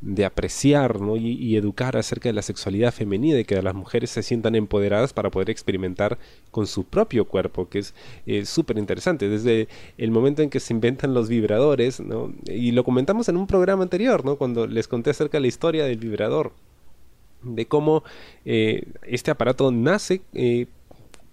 de 0.00 0.24
apreciar 0.24 0.98
y, 1.18 1.56
educar 1.56 1.96
acerca 1.96 2.28
de 2.28 2.34
la 2.34 2.42
sexualidad 2.42 2.92
femenina 2.92 3.38
y 3.38 3.44
que 3.44 3.60
las 3.62 3.74
mujeres 3.74 4.10
se 4.10 4.22
sientan 4.22 4.54
empoderadas 4.54 5.12
para 5.12 5.30
poder 5.30 5.50
experimentar 5.50 6.18
con 6.50 6.66
su 6.66 6.84
propio 6.84 7.24
cuerpo, 7.26 7.68
que 7.68 7.80
es 7.80 7.94
eh, 8.26 8.44
súper 8.44 8.78
interesante. 8.78 9.28
Desde 9.28 9.68
el 9.96 10.10
momento 10.10 10.42
en 10.42 10.50
que 10.50 10.60
se 10.60 10.74
inventan 10.74 11.14
los 11.14 11.28
vibradores, 11.28 12.02
y 12.46 12.72
lo 12.72 12.84
comentamos 12.84 13.28
en 13.28 13.36
un 13.36 13.46
programa 13.46 13.82
anterior, 13.82 14.24
¿no? 14.24 14.36
cuando 14.36 14.66
les 14.66 14.86
conté 14.86 15.10
acerca 15.10 15.38
de 15.38 15.42
la 15.42 15.48
historia 15.48 15.84
del 15.84 15.98
vibrador, 15.98 16.52
de 17.42 17.66
cómo 17.66 18.02
eh, 18.44 18.84
este 19.02 19.30
aparato 19.30 19.70
nace 19.70 20.20
eh, 20.34 20.66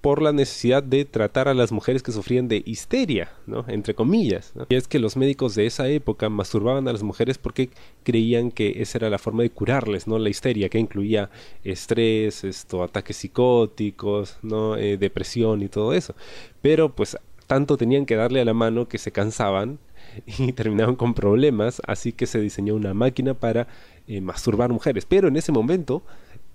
por 0.04 0.22
la 0.22 0.34
necesidad 0.34 0.84
de 0.84 1.06
tratar 1.06 1.48
a 1.48 1.54
las 1.54 1.72
mujeres 1.72 2.04
que 2.04 2.12
sufrían 2.12 2.50
de 2.50 2.62
histeria, 2.66 3.32
¿no? 3.48 3.64
entre 3.70 3.96
comillas. 3.96 4.52
Y 4.68 4.76
es 4.76 4.90
que 4.90 5.00
los 5.00 5.16
médicos 5.16 5.56
de 5.56 5.66
esa 5.66 5.88
época 5.88 6.28
masturbaban 6.28 6.90
a 6.90 6.92
las 6.92 7.04
mujeres 7.04 7.38
porque 7.38 7.70
creían 8.04 8.52
que 8.52 8.82
esa 8.82 8.98
era 8.98 9.10
la 9.10 9.18
forma 9.18 9.44
de 9.44 9.50
curarles, 9.50 10.06
¿no? 10.06 10.20
La 10.20 10.28
histeria, 10.28 10.68
que 10.68 10.78
incluía 10.78 11.30
estrés, 11.64 12.44
esto, 12.44 12.84
ataques 12.84 13.16
psicóticos. 13.16 14.40
Eh, 14.78 14.98
depresión 15.00 15.62
y 15.62 15.70
todo 15.70 15.94
eso. 15.94 16.16
Pero 16.62 16.94
pues 16.94 17.16
tanto 17.48 17.78
tenían 17.78 18.06
que 18.06 18.18
darle 18.18 18.42
a 18.42 18.46
la 18.46 18.54
mano 18.54 18.90
que 18.90 18.98
se 18.98 19.14
cansaban 19.14 19.80
y 20.38 20.52
terminaban 20.52 20.98
con 20.98 21.14
problemas, 21.14 21.82
así 21.88 22.12
que 22.12 22.26
se 22.26 22.42
diseñó 22.42 22.76
una 22.76 22.94
máquina 22.94 23.36
para 23.36 23.70
eh, 24.08 24.20
masturbar 24.20 24.70
mujeres. 24.70 25.06
Pero 25.06 25.30
en 25.30 25.38
ese 25.38 25.54
momento 25.54 26.04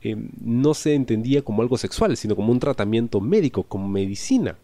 eh, 0.03 0.17
no 0.41 0.75
se 0.75 0.95
entendía 0.95 1.43
como 1.43 1.63
algo 1.63 1.77
sexual, 1.77 2.17
sino 2.17 2.37
como 2.37 2.53
un 2.53 2.61
tratamiento 2.61 3.21
médico, 3.21 3.65
como 3.65 3.89
medicina. 3.89 4.57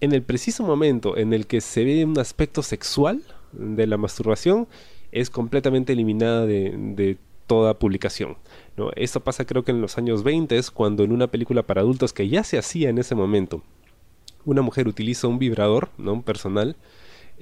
En 0.00 0.12
el 0.12 0.22
preciso 0.22 0.64
momento 0.64 1.16
en 1.16 1.32
el 1.32 1.46
que 1.46 1.60
se 1.60 1.84
ve 1.84 2.04
un 2.04 2.18
aspecto 2.18 2.62
sexual 2.62 3.22
de 3.52 3.86
la 3.86 3.96
masturbación, 3.96 4.66
es 5.12 5.28
completamente 5.30 5.92
eliminada 5.92 6.46
de, 6.46 7.18
toda 7.46 7.78
publicación. 7.78 8.38
¿no? 8.76 8.90
Esto 8.96 9.20
pasa 9.20 9.44
creo 9.44 9.62
que 9.62 9.72
en 9.72 9.82
los 9.82 9.98
años 9.98 10.22
20, 10.22 10.58
cuando 10.72 11.04
en 11.04 11.12
una 11.12 11.26
película 11.26 11.62
para 11.62 11.82
adultos 11.82 12.12
que 12.12 12.28
ya 12.28 12.44
se 12.44 12.56
hacía 12.56 12.88
en 12.88 12.98
ese 12.98 13.14
momento, 13.14 13.62
una 14.44 14.62
mujer 14.62 14.88
utiliza 14.88 15.28
un 15.28 15.38
vibrador, 15.38 15.90
¿no? 15.98 16.22
personal, 16.22 16.76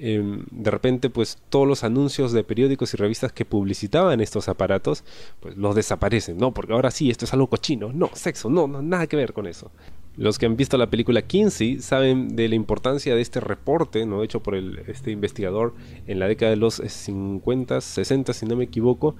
Em, 0.03 0.45
de 0.49 0.71
repente 0.71 1.11
pues 1.11 1.37
todos 1.49 1.67
los 1.67 1.83
anuncios 1.83 2.31
de 2.31 2.43
periódicos 2.43 2.91
y 2.95 2.97
revistas 2.97 3.31
que 3.31 3.45
publicitaban 3.45 4.19
estos 4.19 4.49
aparatos 4.49 5.03
pues 5.39 5.55
los 5.57 5.75
desaparecen, 5.75 6.39
no, 6.39 6.55
porque 6.55 6.73
ahora 6.73 6.89
sí, 6.89 7.11
esto 7.11 7.25
es 7.25 7.33
algo 7.33 7.45
cochino, 7.45 7.93
no, 7.93 8.09
sexo, 8.15 8.49
no, 8.49 8.67
no 8.67 8.81
nada 8.81 9.05
que 9.05 9.15
ver 9.15 9.31
con 9.31 9.45
eso. 9.45 9.69
Los 10.17 10.39
que 10.39 10.47
han 10.47 10.57
visto 10.57 10.75
la 10.79 10.89
película 10.89 11.21
Kinsey 11.21 11.81
saben 11.81 12.35
de 12.35 12.49
la 12.49 12.55
importancia 12.55 13.13
de 13.13 13.21
este 13.21 13.41
reporte, 13.41 14.07
¿no? 14.07 14.23
hecho 14.23 14.41
por 14.41 14.55
este 14.55 15.11
investigador 15.11 15.75
en 16.07 16.17
la 16.17 16.27
década 16.27 16.49
de 16.49 16.57
los 16.57 16.81
50, 16.83 17.79
60, 17.79 18.33
si 18.33 18.47
no 18.47 18.55
me 18.55 18.63
equivoco, 18.63 19.15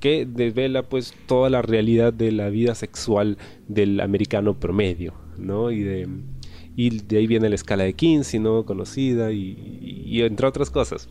que 0.00 0.26
desvela 0.26 0.82
pues 0.82 1.14
toda 1.26 1.48
la 1.48 1.62
realidad 1.62 2.12
de 2.12 2.32
la 2.32 2.48
vida 2.48 2.74
sexual 2.74 3.38
del 3.68 4.00
americano 4.00 4.58
promedio, 4.58 5.14
¿no? 5.38 5.70
Y 5.70 5.84
de 5.84 6.08
y 6.78 6.90
de 7.00 7.18
ahí 7.18 7.26
viene 7.26 7.48
la 7.48 7.56
escala 7.56 7.82
de 7.82 7.92
Kinsey, 7.92 8.38
¿no? 8.38 8.64
Conocida 8.64 9.32
y, 9.32 10.22
entre 10.22 10.46
otras 10.46 10.70
cosas. 10.70 11.08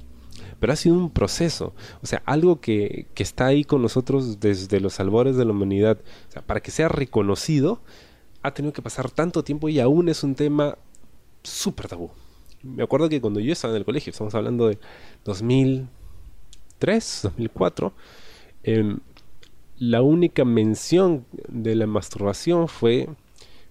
Pero 0.61 0.71
ha 0.71 0.77
sido 0.77 0.95
un 0.95 1.09
proceso, 1.09 1.73
o 2.01 2.07
sea, 2.07 2.23
algo 2.25 2.61
que, 2.61 3.07
que, 3.13 3.21
está 3.21 3.47
ahí 3.47 3.65
con 3.65 3.81
nosotros 3.81 4.39
desde 4.39 4.79
los 4.79 5.01
albores 5.01 5.35
de 5.35 5.43
la 5.43 5.51
humanidad. 5.51 5.99
O 6.29 6.31
sea, 6.31 6.41
para 6.41 6.61
que 6.61 6.71
sea 6.71 6.87
reconocido, 6.87 7.81
ha 8.43 8.53
tenido 8.53 8.71
que 8.71 8.81
pasar 8.81 9.11
tanto 9.11 9.43
tiempo 9.43 9.67
y 9.67 9.81
aún 9.81 10.07
es 10.07 10.23
un 10.23 10.35
tema 10.35 10.77
súper 11.43 11.89
tabú. 11.89 12.11
Me 12.63 12.83
acuerdo 12.83 13.09
que 13.09 13.19
cuando 13.19 13.41
yo 13.41 13.51
estaba 13.51 13.73
en 13.73 13.79
el 13.79 13.85
colegio, 13.85 14.11
estamos 14.11 14.35
hablando 14.35 14.69
de 14.69 14.79
2003, 15.25 17.19
2004, 17.23 17.91
em, 18.63 18.99
la 19.79 20.01
única 20.01 20.45
mención 20.45 21.25
de 21.49 21.75
la 21.75 21.87
masturbación 21.87 22.69
fue 22.69 23.09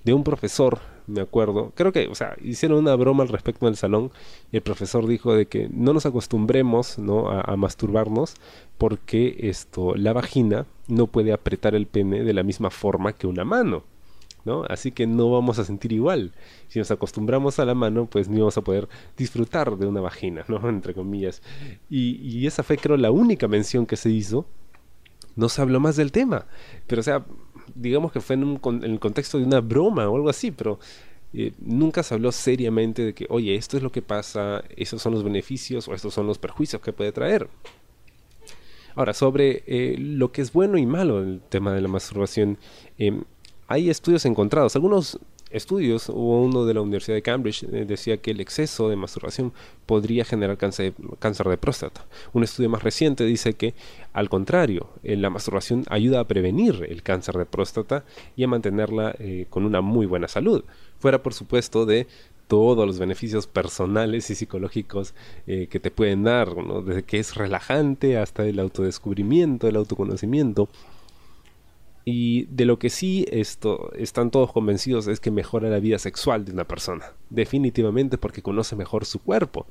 de 0.04 0.12
un 0.12 0.24
profesor 0.24 0.78
me 1.06 1.20
acuerdo. 1.20 1.72
Creo 1.74 1.92
que, 1.92 2.08
o 2.08 2.14
sea, 2.14 2.36
hicieron 2.42 2.78
una 2.78 2.94
broma 2.96 3.22
al 3.22 3.28
respecto 3.28 3.66
en 3.66 3.70
el 3.70 3.76
salón 3.76 4.10
y 4.52 4.56
el 4.56 4.62
profesor 4.62 5.06
dijo 5.06 5.34
de 5.34 5.46
que 5.46 5.68
no 5.72 5.92
nos 5.92 6.06
acostumbremos, 6.06 6.98
¿no? 6.98 7.28
A, 7.30 7.56
masturbarnos 7.56 8.34
porque 8.78 9.36
esto, 9.40 9.94
la 9.94 10.12
vagina 10.12 10.66
no 10.88 11.06
puede 11.06 11.32
apretar 11.32 11.74
el 11.74 11.86
pene 11.86 12.22
de 12.22 12.34
la 12.34 12.42
misma 12.42 12.70
forma 12.70 13.12
que 13.12 13.26
una 13.26 13.44
mano. 13.44 13.84
¿no? 14.44 14.62
Así 14.68 14.92
que 14.92 15.08
no 15.08 15.30
vamos 15.30 15.58
a 15.58 15.64
sentir 15.64 15.92
igual. 15.92 16.32
Si 16.68 16.78
nos 16.78 16.92
acostumbramos 16.92 17.58
a 17.58 17.64
la 17.64 17.74
mano, 17.74 18.06
pues 18.06 18.28
no 18.28 18.38
vamos 18.38 18.56
a 18.56 18.60
poder 18.60 18.88
disfrutar 19.16 19.76
de 19.76 19.86
una 19.86 20.00
vagina, 20.00 20.44
¿no? 20.46 20.68
Entre 20.68 20.94
comillas. 20.94 21.42
Y, 21.90 22.16
y 22.22 22.46
esa 22.46 22.62
fue, 22.62 22.76
creo, 22.76 22.96
la 22.96 23.10
única 23.10 23.48
mención 23.48 23.86
que 23.86 23.96
se 23.96 24.10
hizo. 24.10 24.46
No 25.34 25.48
se 25.48 25.60
habló 25.60 25.80
más 25.80 25.96
del 25.96 26.12
tema. 26.12 26.46
Pero, 26.86 27.00
o 27.00 27.02
sea, 27.02 27.26
digamos 27.74 28.12
que 28.12 28.20
fue 28.20 28.36
en, 28.36 28.60
el 28.82 28.98
contexto 29.00 29.38
de 29.38 29.44
una 29.44 29.60
broma 29.60 30.08
o 30.08 30.16
algo 30.16 30.28
así, 30.28 30.50
pero 30.50 30.78
eh, 31.32 31.52
nunca 31.58 32.02
se 32.02 32.14
habló 32.14 32.32
seriamente 32.32 33.04
de 33.04 33.14
que, 33.14 33.26
oye, 33.28 33.54
esto 33.54 33.76
es 33.76 33.82
lo 33.82 33.92
que 33.92 34.02
pasa, 34.02 34.64
esos 34.76 35.02
son 35.02 35.12
los 35.12 35.24
beneficios 35.24 35.88
o 35.88 35.94
estos 35.94 36.14
son 36.14 36.26
los 36.26 36.38
perjuicios 36.38 36.80
que 36.80 36.92
puede 36.92 37.12
traer. 37.12 37.48
Ahora, 38.94 39.12
sobre 39.12 39.62
eh, 39.66 39.96
lo 39.98 40.32
que 40.32 40.40
es 40.40 40.52
bueno 40.52 40.78
y 40.78 40.86
malo 40.86 41.20
el 41.22 41.40
tema 41.48 41.72
de 41.74 41.82
la 41.82 41.88
masturbación, 41.88 42.56
em, 42.96 43.24
hay 43.68 43.90
estudios 43.90 44.24
encontrados. 44.24 44.74
Algunos 44.74 45.18
estudios, 45.50 46.08
hubo 46.08 46.42
uno 46.42 46.64
de 46.64 46.74
la 46.74 46.80
Universidad 46.80 47.14
de 47.16 47.22
Cambridge, 47.22 47.64
eh, 47.64 47.84
decía 47.86 48.16
que 48.18 48.32
el 48.32 48.40
exceso 48.40 48.88
de 48.88 48.96
masturbación 48.96 49.52
podría 49.86 50.24
generar 50.24 50.58
cáncer, 50.58 50.94
de 50.94 51.56
próstata. 51.56 52.04
Un 52.32 52.42
estudio 52.42 52.68
más 52.68 52.82
reciente 52.82 53.24
dice 53.24 53.54
que, 53.54 53.74
al 54.12 54.28
contrario, 54.28 54.88
eh, 55.02 55.16
la 55.16 55.30
masturbación 55.30 55.84
ayuda 55.88 56.20
a 56.20 56.24
prevenir 56.24 56.86
el 56.88 57.02
cáncer 57.02 57.36
de 57.36 57.46
próstata 57.46 58.04
y 58.36 58.44
a 58.44 58.48
mantenerla 58.48 59.14
eh, 59.18 59.46
con 59.48 59.64
una 59.64 59.80
muy 59.80 60.06
buena 60.06 60.28
salud. 60.28 60.64
Fuera, 60.98 61.22
por 61.22 61.34
supuesto, 61.34 61.86
de 61.86 62.06
todos 62.48 62.86
los 62.86 62.98
beneficios 62.98 63.46
personales 63.46 64.30
y 64.30 64.36
psicológicos 64.36 65.14
que 65.46 65.80
te 65.80 65.90
pueden 65.90 66.22
dar, 66.22 66.54
desde 66.84 67.02
que 67.02 67.18
es 67.18 67.34
relajante 67.34 68.18
hasta 68.18 68.46
el 68.46 68.60
autodescubrimiento, 68.60 69.66
el 69.66 69.74
autoconocimiento. 69.74 70.68
Y 72.08 72.44
de 72.44 72.66
lo 72.66 72.78
que 72.78 72.88
sí 72.88 73.26
esto, 73.32 73.90
están 73.96 74.30
todos 74.30 74.52
convencidos 74.52 75.08
es 75.08 75.18
que 75.18 75.32
mejora 75.32 75.68
la 75.68 75.80
vida 75.80 75.98
sexual 75.98 76.44
de 76.44 76.52
una 76.52 76.62
persona. 76.62 77.12
Definitivamente 77.30 78.16
porque 78.16 78.42
conoce 78.42 78.76
mejor 78.76 79.04
su 79.04 79.18
cuerpo. 79.18 79.66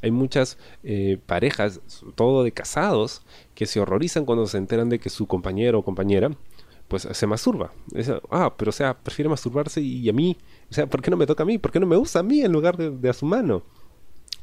Hay 0.00 0.12
muchas 0.12 0.56
eh, 0.84 1.18
parejas, 1.26 1.80
todo 2.14 2.44
de 2.44 2.52
casados, 2.52 3.22
que 3.56 3.66
se 3.66 3.80
horrorizan 3.80 4.24
cuando 4.24 4.46
se 4.46 4.56
enteran 4.56 4.88
de 4.88 5.00
que 5.00 5.10
su 5.10 5.26
compañero 5.26 5.80
o 5.80 5.84
compañera 5.84 6.30
pues 6.86 7.08
se 7.10 7.26
masturba. 7.26 7.72
ah, 8.30 8.54
pero 8.56 8.68
o 8.68 8.72
sea, 8.72 8.96
prefiere 8.96 9.28
masturbarse 9.28 9.80
y, 9.80 10.08
a 10.08 10.12
mí, 10.12 10.36
o 10.70 10.74
sea, 10.74 10.86
¿por 10.86 11.02
qué 11.02 11.10
no 11.10 11.16
me 11.16 11.26
toca 11.26 11.42
a 11.42 11.46
mí? 11.46 11.58
¿Por 11.58 11.72
qué 11.72 11.80
no 11.80 11.86
me 11.86 11.96
usa 11.96 12.20
a 12.20 12.24
mí 12.24 12.40
en 12.40 12.52
lugar 12.52 12.76
de, 12.76 13.08
a 13.08 13.12
su 13.12 13.26
mano? 13.26 13.64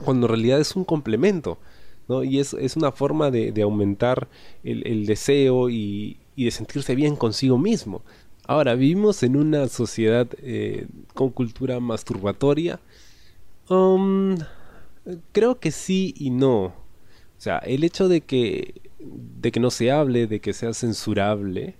Cuando 0.04 0.28
en 0.28 0.32
realidad 0.32 0.60
es 0.60 0.76
un 0.76 0.84
complemento, 0.84 1.60
¿no? 2.10 2.26
Y 2.26 2.40
es, 2.40 2.54
es 2.54 2.76
una 2.76 2.92
forma 2.92 3.32
de, 3.32 3.54
de 3.54 3.62
aumentar 3.62 4.28
el, 4.66 4.86
el 4.86 5.06
deseo 5.06 5.70
y, 5.70 6.20
y 6.36 6.46
de 6.46 6.52
sentirse 6.52 6.96
bien 6.96 7.16
consigo 7.16 7.58
mismo. 7.58 8.04
Ahora, 8.48 8.76
vivimos 8.76 9.24
en 9.24 9.36
una 9.36 9.68
sociedad 9.68 10.28
eh, 10.42 10.88
con 11.14 11.30
cultura 11.30 11.80
masturbatoria. 11.80 12.80
Um, 13.70 14.38
creo 15.32 15.60
que 15.60 15.72
sí 15.72 16.14
y 16.18 16.30
no. 16.30 16.66
O 16.66 16.74
sea, 17.40 17.58
el 17.60 17.84
hecho 17.84 18.08
de 18.08 18.22
que, 18.22 18.82
de 19.00 19.52
que 19.52 19.60
no 19.60 19.72
se 19.72 19.92
hable, 19.92 20.28
de 20.28 20.40
que 20.40 20.54
sea 20.54 20.74
censurable, 20.74 21.76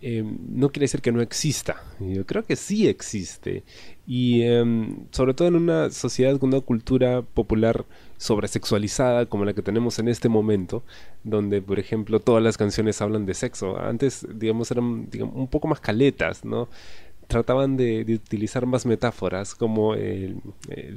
Em, 0.00 0.38
no 0.54 0.70
quiere 0.70 0.84
decir 0.84 1.00
que 1.00 1.10
no 1.12 1.20
exista. 1.20 1.82
Yo 1.98 2.24
creo 2.24 2.44
que 2.44 2.56
sí 2.56 2.86
existe. 2.88 3.64
Y 4.06 4.42
em, 4.42 5.06
sobre 5.10 5.34
todo 5.34 5.48
en 5.48 5.56
una 5.56 5.90
sociedad 5.90 6.38
con 6.38 6.50
una 6.50 6.60
cultura 6.60 7.22
popular 7.22 7.84
sobresexualizada 8.18 9.26
como 9.26 9.44
la 9.44 9.54
que 9.54 9.62
tenemos 9.62 9.98
en 9.98 10.08
este 10.08 10.28
momento, 10.28 10.82
donde, 11.24 11.62
por 11.62 11.78
ejemplo, 11.78 12.20
todas 12.20 12.42
las 12.42 12.58
canciones 12.58 13.00
hablan 13.00 13.24
de 13.24 13.34
sexo. 13.34 13.78
Antes, 13.78 14.26
digamos, 14.34 14.70
eran 14.70 15.08
un 15.32 15.48
poco 15.48 15.68
más 15.68 15.80
caletas, 15.80 16.44
¿no? 16.44 16.68
Trataban 17.28 17.76
de, 17.76 18.04
utilizar 18.14 18.66
más 18.66 18.86
metáforas, 18.86 19.54
como 19.54 19.94
el, 19.94 20.40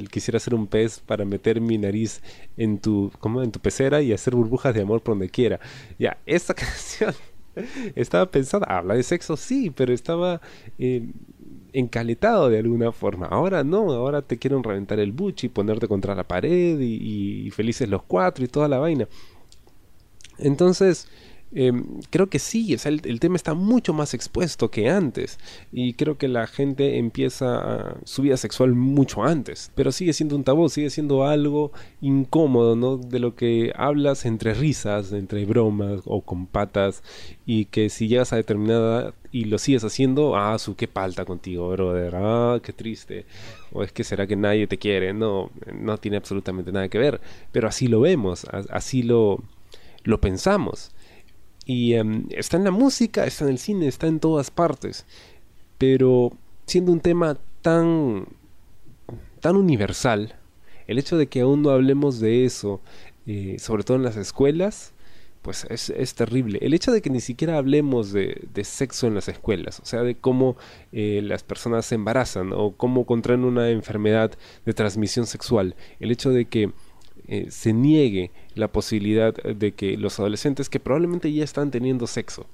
quisiera 0.09 0.39
ser 0.39 0.55
un 0.55 0.67
pez 0.67 0.99
para 0.99 1.25
meter 1.25 1.61
mi 1.61 1.77
nariz 1.77 2.21
en 2.57 2.79
tu, 2.79 3.11
como 3.19 3.43
en 3.43 3.51
tu 3.51 3.59
pecera 3.59 4.01
y 4.01 4.13
hacer 4.13 4.35
burbujas 4.35 4.73
de 4.73 4.81
amor 4.81 5.01
por 5.01 5.13
donde 5.13 5.29
quiera. 5.29 5.59
Ya, 5.99 6.17
esta 6.25 6.53
canción 6.55 7.13
estaba 7.95 8.31
pensando, 8.31 8.65
habla 8.69 8.95
de 8.95 9.03
sexo, 9.03 9.37
sí, 9.37 9.69
pero 9.69 9.93
estaba 9.93 10.41
eh, 10.79 11.05
encaletado 11.73 12.49
de 12.49 12.59
alguna 12.59 12.91
forma. 12.91 13.27
Ahora 13.27 13.63
no, 13.63 13.91
ahora 13.91 14.21
te 14.21 14.37
quieren 14.37 14.63
reventar 14.63 14.99
el 14.99 15.11
buchi, 15.11 15.49
ponerte 15.49 15.87
contra 15.87 16.15
la 16.15 16.27
pared 16.27 16.79
y, 16.79 17.47
y 17.47 17.49
felices 17.51 17.89
los 17.89 18.03
cuatro 18.03 18.43
y 18.45 18.47
toda 18.47 18.67
la 18.67 18.77
vaina. 18.77 19.07
Entonces, 20.37 21.07
Em, 21.53 21.83
creo 22.09 22.29
que 22.29 22.39
sí, 22.39 22.77
el, 22.85 23.19
tema 23.19 23.35
está 23.35 23.53
mucho 23.53 23.93
más 23.93 24.13
expuesto 24.13 24.71
que 24.71 24.89
antes 24.89 25.37
y 25.73 25.93
creo 25.95 26.17
que 26.17 26.29
la 26.29 26.47
gente 26.47 26.97
empieza 26.97 27.97
su 28.05 28.21
vida 28.21 28.37
sexual 28.37 28.73
mucho 28.73 29.23
antes, 29.23 29.69
pero 29.75 29.91
sigue 29.91 30.13
siendo 30.13 30.37
un 30.37 30.45
tabú, 30.45 30.69
sigue 30.69 30.89
siendo 30.89 31.25
algo 31.25 31.73
incómodo, 31.99 32.77
¿no? 32.77 32.95
De 32.95 33.19
lo 33.19 33.35
que 33.35 33.73
hablas 33.75 34.25
entre 34.25 34.53
risas, 34.53 35.11
entre 35.11 35.45
bromas 35.45 36.01
o 36.05 36.21
con 36.21 36.47
patas 36.47 37.03
y 37.45 37.65
que 37.65 37.89
si 37.89 38.07
llegas 38.07 38.31
a 38.31 38.37
determinada 38.37 39.13
y 39.33 39.45
lo 39.45 39.57
sigues 39.57 39.83
haciendo, 39.83 40.37
ah, 40.37 40.57
su 40.57 40.75
qué 40.75 40.87
palta 40.87 41.25
contigo, 41.25 41.69
brother, 41.69 42.13
ah, 42.15 42.59
qué 42.63 42.71
triste, 42.71 43.25
o 43.73 43.83
es 43.83 43.91
que 43.91 44.05
será 44.05 44.25
que 44.25 44.37
nadie 44.37 44.67
te 44.67 44.77
quiere, 44.77 45.13
no, 45.13 45.51
no 45.73 45.97
tiene 45.97 46.17
absolutamente 46.17 46.71
nada 46.71 46.87
que 46.87 46.97
ver, 46.97 47.19
pero 47.51 47.67
así 47.67 47.87
lo 47.87 47.99
vemos, 48.01 48.45
así 48.69 49.03
lo, 49.03 49.43
lo 50.03 50.21
pensamos. 50.21 50.91
Y 51.71 51.93
em, 51.93 52.25
está 52.31 52.57
en 52.57 52.65
la 52.65 52.71
música, 52.71 53.25
está 53.25 53.45
en 53.45 53.51
el 53.51 53.57
cine, 53.57 53.87
está 53.87 54.07
en 54.07 54.19
todas 54.19 54.51
partes. 54.51 55.05
Pero 55.77 56.33
siendo 56.65 56.91
un 56.91 56.99
tema 56.99 57.37
tan, 57.61 58.25
tan 59.39 59.55
universal, 59.55 60.35
el 60.87 60.99
hecho 60.99 61.17
de 61.17 61.27
que 61.27 61.39
aún 61.39 61.61
no 61.61 61.69
hablemos 61.69 62.19
de 62.19 62.43
eso, 62.43 62.81
eh, 63.25 63.55
sobre 63.57 63.83
todo 63.83 63.95
en 63.95 64.03
las 64.03 64.17
escuelas, 64.17 64.91
pues 65.43 65.65
es, 65.69 66.13
terrible. 66.13 66.59
El 66.61 66.73
hecho 66.73 66.91
de 66.91 67.01
que 67.01 67.09
ni 67.09 67.21
siquiera 67.21 67.57
hablemos 67.57 68.11
de, 68.11 68.49
sexo 68.63 69.07
en 69.07 69.15
las 69.15 69.29
escuelas, 69.29 69.79
o 69.79 69.85
sea, 69.85 70.03
de 70.03 70.15
cómo 70.15 70.57
eh, 70.91 71.21
las 71.23 71.41
personas 71.41 71.85
se 71.85 71.95
embarazan 71.95 72.51
o 72.53 72.75
cómo 72.75 73.05
contraen 73.05 73.45
una 73.45 73.69
enfermedad 73.69 74.37
de 74.65 74.73
transmisión 74.73 75.25
sexual, 75.25 75.75
el 76.01 76.11
hecho 76.11 76.31
de 76.31 76.45
que 76.45 76.73
eh, 77.31 77.47
se 77.49 77.71
niegue 77.71 78.31
la 78.55 78.67
posibilidad 78.67 79.33
de 79.33 79.71
que 79.71 79.95
los 79.95 80.19
adolescentes 80.19 80.69
que 80.69 80.81
probablemente 80.81 81.31
ya 81.31 81.45
están 81.45 81.71
teniendo 81.71 82.05
sexo 82.05 82.45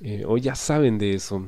eh, 0.00 0.24
o 0.26 0.36
ya 0.36 0.56
saben 0.56 0.98
de 0.98 1.14
eso, 1.14 1.46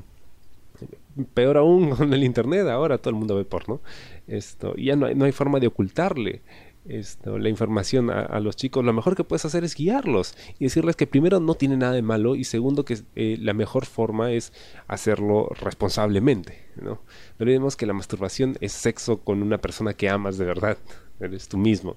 peor 1.35 1.57
aún 1.57 1.91
con 1.97 2.15
el 2.15 2.23
internet, 2.23 2.69
ahora 2.69 2.99
todo 2.99 3.11
el 3.11 3.17
mundo 3.17 3.35
ve 3.35 3.45
porno, 3.45 3.81
esto, 4.29 4.77
ya 4.77 4.95
no 4.95 5.07
hay, 5.07 5.17
no 5.17 5.25
hay 5.25 5.33
forma 5.33 5.59
de 5.59 5.67
ocultarle 5.67 6.41
esto, 6.89 7.37
la 7.39 7.49
información 7.51 8.11
a, 8.11 8.41
los 8.41 8.57
chicos, 8.57 8.83
lo 8.83 8.95
mejor 8.95 9.15
que 9.15 9.23
puedes 9.25 9.45
hacer 9.45 9.63
es 9.63 9.75
guiarlos 9.75 10.35
y 10.59 10.65
decirles 10.65 10.97
que 10.97 11.07
primero 11.07 11.39
no 11.39 11.55
tiene 11.55 11.77
nada 11.77 11.93
de 11.93 12.01
malo 12.01 12.35
y 12.35 12.45
segundo 12.45 12.85
que 12.85 12.99
eh, 13.15 13.37
la 13.41 13.53
mejor 13.53 13.85
forma 13.85 14.33
es 14.33 14.55
hacerlo 14.87 15.51
responsablemente. 15.61 16.65
¿no? 16.77 16.93
no 16.93 17.01
olvidemos 17.41 17.77
que 17.77 17.85
la 17.85 17.93
masturbación 17.93 18.57
es 18.61 18.73
sexo 18.73 19.19
con 19.19 19.43
una 19.43 19.59
persona 19.59 19.93
que 19.93 20.09
amas 20.09 20.39
de 20.39 20.47
verdad, 20.47 20.79
eres 21.21 21.49
tú 21.49 21.59
mismo. 21.59 21.97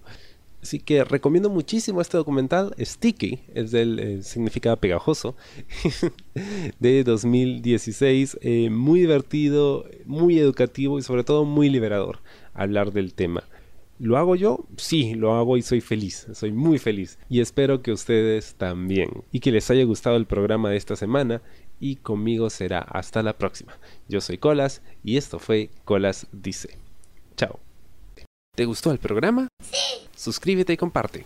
Así 0.62 0.80
que 0.80 1.04
recomiendo 1.04 1.50
muchísimo 1.50 2.02
este 2.02 2.17
documental, 2.17 2.76
Sticky, 2.80 3.39
es 3.56 3.71
del 3.71 4.00
eh, 4.00 4.24
significado 4.24 4.78
pegajoso, 4.78 5.36
de 6.80 7.04
2016, 7.04 8.38
eh, 8.41 8.69
muy 8.69 9.00
divertido, 9.00 9.86
muy 10.06 10.38
educativo 10.38 11.00
y 11.00 11.02
sobre 11.02 11.24
todo 11.24 11.45
muy 11.45 11.69
liberador 11.69 12.19
hablar 12.54 12.91
del 12.93 13.15
tema. 13.15 13.43
¿Lo 13.97 14.17
hago 14.17 14.36
yo? 14.36 14.65
Sí, 14.78 15.15
lo 15.15 15.36
hago 15.36 15.58
y 15.58 15.63
soy 15.63 15.82
feliz, 15.82 16.28
soy 16.34 16.52
muy 16.52 16.78
feliz 16.78 17.17
y 17.30 17.39
espero 17.39 17.82
que 17.82 17.91
ustedes 17.91 18.56
también 18.56 19.10
y 19.32 19.39
que 19.39 19.52
les 19.52 19.69
haya 19.69 19.84
gustado 19.84 20.15
el 20.17 20.26
programa 20.26 20.69
de 20.69 20.78
esta 20.78 20.95
semana 20.95 21.41
y 21.80 21.97
conmigo 21.97 22.50
será 22.50 22.80
hasta 22.80 23.21
la 23.24 23.38
próxima. 23.38 23.78
Yo 24.08 24.21
soy 24.21 24.38
Colas 24.38 24.82
y 25.04 25.17
esto 25.17 25.39
fue 25.39 25.69
Colas 25.86 26.28
Dice. 26.32 26.78
Chao. 27.36 27.60
¿Te 28.56 28.65
gustó 28.65 28.91
el 28.91 28.97
programa? 28.97 29.47
Sí 29.63 30.11
suscríbete 30.22 30.74
y 30.74 30.78
comparte. 30.78 31.26